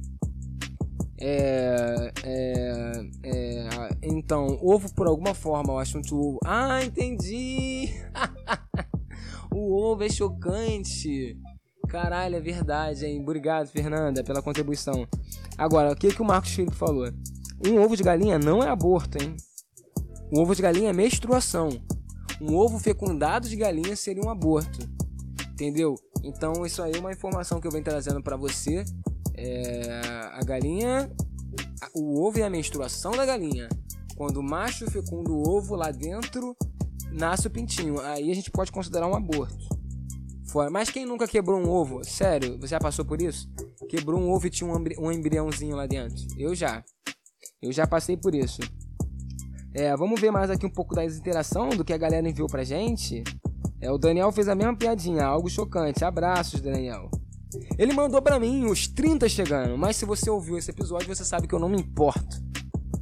É, 1.18 2.12
é, 2.24 2.92
é, 3.24 3.70
então, 4.04 4.60
ovo 4.62 4.94
por 4.94 5.08
alguma 5.08 5.34
forma, 5.34 5.74
o 5.74 5.80
assunto 5.80 6.16
ovo. 6.18 6.40
Ah, 6.44 6.84
entendi! 6.84 7.90
o 9.52 9.74
ovo 9.74 10.04
é 10.04 10.10
chocante. 10.10 11.38
Caralho, 11.88 12.36
é 12.36 12.42
verdade, 12.42 13.06
hein? 13.06 13.22
Obrigado, 13.22 13.68
Fernanda, 13.68 14.24
pela 14.24 14.42
contribuição. 14.42 15.08
Agora, 15.58 15.94
o 15.94 15.96
que, 15.96 16.14
que 16.14 16.22
o 16.22 16.26
Marcos 16.26 16.52
Felipe 16.52 16.76
falou? 16.76 17.08
Um 17.66 17.80
ovo 17.80 17.96
de 17.96 18.04
galinha 18.04 18.38
não 18.38 18.62
é 18.62 18.70
aborto, 18.70 19.18
hein? 19.22 19.38
Um 20.34 20.42
ovo 20.42 20.54
de 20.56 20.62
galinha 20.62 20.90
é 20.90 20.94
menstruação. 20.94 21.70
Um 22.42 22.56
ovo 22.56 22.78
fecundado 22.80 23.48
de 23.48 23.56
galinha 23.56 23.96
seria 23.96 24.24
um 24.24 24.30
aborto. 24.30 24.80
Entendeu? 25.54 25.96
Então, 26.22 26.66
isso 26.66 26.82
aí 26.82 26.94
é 26.94 27.00
uma 27.00 27.14
informação 27.14 27.62
que 27.62 27.68
eu 27.68 27.72
venho 27.72 27.84
trazendo 27.84 28.22
para 28.22 28.36
você 28.36 28.84
é, 29.38 30.02
a 30.34 30.44
galinha, 30.44 31.12
o 31.94 32.26
ovo 32.26 32.40
e 32.40 32.44
a 32.44 32.50
menstruação 32.50 33.12
da 33.12 33.26
galinha. 33.26 33.70
Quando 34.16 34.38
o 34.38 34.44
macho 34.44 34.90
fecunda 34.90 35.32
o 35.32 35.48
ovo 35.48 35.76
lá 35.76 35.92
dentro, 35.92 36.56
nasce 37.12 37.48
o 37.48 37.50
pintinho. 37.50 38.00
Aí 38.00 38.32
a 38.32 38.36
gente 38.36 38.50
pode 38.52 38.72
considerar 38.72 39.08
um 39.08 39.16
aborto. 39.16 39.76
Fora. 40.48 40.70
Mas 40.70 40.90
quem 40.90 41.06
nunca 41.06 41.28
quebrou 41.28 41.60
um 41.60 41.70
ovo? 41.70 42.04
Sério, 42.04 42.58
você 42.58 42.68
já 42.68 42.80
passou 42.80 43.04
por 43.04 43.22
isso? 43.22 43.50
Quebrou 43.90 44.20
um 44.20 44.32
ovo 44.32 44.48
e 44.48 44.50
tinha 44.50 44.70
um, 44.70 45.12
embriãozinho 45.12 45.76
lá 45.76 45.86
dentro? 45.86 46.26
Eu 46.38 46.56
já. 46.56 46.84
Eu 47.62 47.72
já 47.72 47.86
passei 47.86 48.16
por 48.16 48.34
isso. 48.34 48.62
É, 49.74 49.96
vamos 49.98 50.22
ver 50.22 50.32
mais 50.32 50.50
aqui 50.50 50.66
um 50.66 50.70
pouco 50.70 50.96
da 50.96 51.04
interação 51.04 51.70
do 51.70 51.84
que 51.84 51.92
a 51.92 51.98
galera 51.98 52.30
enviou 52.30 52.48
pra 52.48 52.64
gente. 52.64 53.24
É, 53.82 53.92
o 53.92 53.98
Daniel 53.98 54.32
fez 54.32 54.48
a 54.48 54.56
mesma 54.56 54.76
piadinha, 54.76 55.26
algo 55.26 55.50
chocante. 55.50 56.06
Abraços, 56.06 56.62
Daniel. 56.62 57.10
Ele 57.78 57.94
mandou 57.94 58.22
para 58.22 58.40
mim 58.40 58.66
os 58.66 58.88
30 58.88 59.28
chegando, 59.30 59.78
mas 59.78 59.96
se 59.96 60.06
você 60.06 60.30
ouviu 60.30 60.58
esse 60.58 60.72
episódio, 60.72 61.14
você 61.14 61.26
sabe 61.26 61.48
que 61.48 61.56
eu 61.56 61.60
não 61.60 61.70
me 61.70 61.80
importo. 61.80 62.38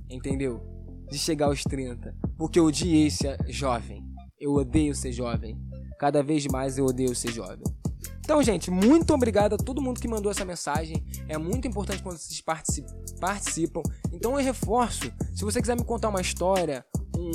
Entendeu? 0.09 0.61
De 1.09 1.17
chegar 1.17 1.47
aos 1.47 1.63
30. 1.63 2.15
Porque 2.37 2.59
eu 2.59 2.65
odiei 2.65 3.09
ser 3.09 3.37
jovem. 3.47 4.03
Eu 4.39 4.53
odeio 4.53 4.93
ser 4.93 5.11
jovem. 5.11 5.57
Cada 5.99 6.21
vez 6.21 6.45
mais 6.47 6.77
eu 6.77 6.85
odeio 6.85 7.15
ser 7.15 7.31
jovem. 7.31 7.63
Então, 8.23 8.41
gente, 8.41 8.71
muito 8.71 9.13
obrigado 9.13 9.53
a 9.55 9.57
todo 9.57 9.81
mundo 9.81 9.99
que 9.99 10.07
mandou 10.07 10.31
essa 10.31 10.45
mensagem. 10.45 11.03
É 11.27 11.37
muito 11.37 11.67
importante 11.67 12.01
quando 12.01 12.17
vocês 12.17 12.41
participam. 13.19 13.83
Então, 14.13 14.39
eu 14.39 14.45
reforço, 14.45 15.11
se 15.35 15.43
você 15.43 15.59
quiser 15.59 15.75
me 15.75 15.83
contar 15.83 16.07
uma 16.07 16.21
história, 16.21 16.85
um, 17.17 17.31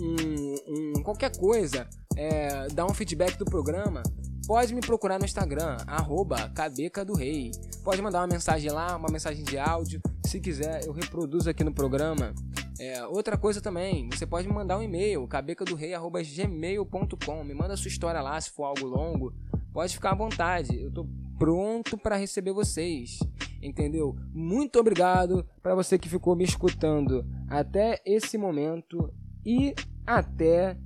um, 0.00 0.54
um, 0.98 1.02
qualquer 1.02 1.36
coisa, 1.36 1.88
é, 2.16 2.68
dar 2.68 2.86
um 2.86 2.94
feedback 2.94 3.36
do 3.36 3.44
programa, 3.44 4.04
pode 4.50 4.74
me 4.74 4.80
procurar 4.80 5.16
no 5.16 5.24
Instagram, 5.24 5.76
arroba 5.86 6.48
Cabeca 6.48 7.04
do 7.04 7.14
Rei. 7.14 7.52
Pode 7.84 8.02
mandar 8.02 8.18
uma 8.18 8.26
mensagem 8.26 8.68
lá, 8.72 8.96
uma 8.96 9.08
mensagem 9.08 9.44
de 9.44 9.56
áudio. 9.56 10.00
Se 10.26 10.40
quiser, 10.40 10.84
eu 10.84 10.92
reproduzo 10.92 11.48
aqui 11.48 11.62
no 11.62 11.72
programa. 11.72 12.34
É, 12.80 13.06
outra 13.06 13.38
coisa 13.38 13.60
também, 13.60 14.08
você 14.10 14.26
pode 14.26 14.48
me 14.48 14.52
mandar 14.52 14.76
um 14.76 14.82
e-mail, 14.82 15.24
cabecadorei.gmail.com. 15.28 17.44
Me 17.44 17.54
manda 17.54 17.76
sua 17.76 17.86
história 17.86 18.20
lá, 18.20 18.40
se 18.40 18.50
for 18.50 18.64
algo 18.64 18.86
longo. 18.86 19.32
Pode 19.72 19.94
ficar 19.94 20.10
à 20.10 20.16
vontade. 20.16 20.82
Eu 20.82 20.90
tô 20.90 21.06
pronto 21.38 21.96
para 21.96 22.16
receber 22.16 22.50
vocês. 22.50 23.20
Entendeu? 23.62 24.16
Muito 24.34 24.80
obrigado 24.80 25.46
para 25.62 25.76
você 25.76 25.96
que 25.96 26.08
ficou 26.08 26.34
me 26.34 26.42
escutando 26.42 27.24
até 27.48 28.02
esse 28.04 28.36
momento 28.36 29.14
e 29.46 29.76
até 30.04 30.76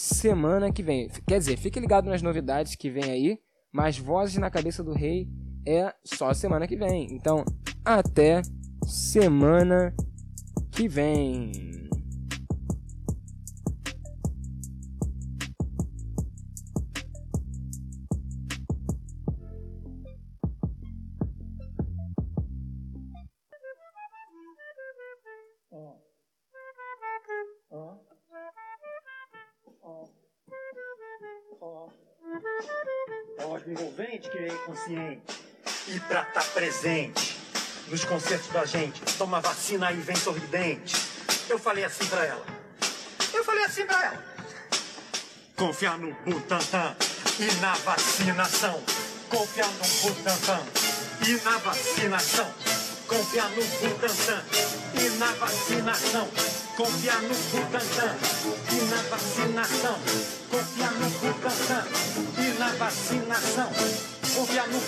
semana 0.00 0.72
que 0.72 0.82
vem. 0.82 1.08
Quer 1.26 1.38
dizer, 1.38 1.58
fique 1.58 1.78
ligado 1.78 2.08
nas 2.08 2.22
novidades 2.22 2.74
que 2.74 2.90
vem 2.90 3.04
aí, 3.04 3.38
mas 3.70 3.98
Vozes 3.98 4.38
na 4.38 4.50
Cabeça 4.50 4.82
do 4.82 4.94
Rei 4.94 5.28
é 5.66 5.92
só 6.02 6.32
semana 6.32 6.66
que 6.66 6.74
vem. 6.74 7.12
Então, 7.12 7.44
até 7.84 8.40
semana 8.86 9.94
que 10.72 10.88
vem. 10.88 11.79
Envolvente 33.66 34.28
que 34.30 34.38
é 34.38 34.48
inconsciente. 34.48 35.22
E 35.88 36.00
pra 36.00 36.22
estar 36.22 36.40
tá 36.40 36.46
presente 36.52 37.38
nos 37.88 38.04
concertos 38.04 38.50
da 38.52 38.64
gente, 38.64 39.00
toma 39.16 39.40
vacina 39.40 39.90
e 39.92 39.96
vem 39.96 40.16
sorridente. 40.16 40.94
Eu 41.48 41.58
falei 41.58 41.84
assim 41.84 42.06
pra 42.06 42.24
ela. 42.24 42.44
Eu 43.32 43.44
falei 43.44 43.64
assim 43.64 43.84
pra 43.84 44.04
ela. 44.04 44.24
Confiar 45.56 45.98
no 45.98 46.12
Butantan 46.24 46.96
e 47.38 47.60
na 47.60 47.74
vacinação. 47.74 48.82
Confiar 49.28 49.68
no 49.68 49.84
Butantan 50.02 50.62
e 51.26 51.32
na 51.44 51.58
vacinação. 51.58 52.54
Confiar 53.06 53.48
no 53.50 53.64
Butantan 53.64 54.42
e 54.94 55.08
na 55.18 55.32
vacinação. 55.32 56.28
Confiar 56.76 57.22
no 57.22 57.34
Butantan 57.34 58.16
e 58.72 58.84
na 58.84 59.02
vacinação. 59.02 60.39
Confiar 60.50 60.92
no 60.94 61.08
Butantan 61.10 61.84
e 62.38 62.58
na 62.58 62.68
vacinação. 62.72 63.70
Confiar 64.34 64.66
no 64.66 64.80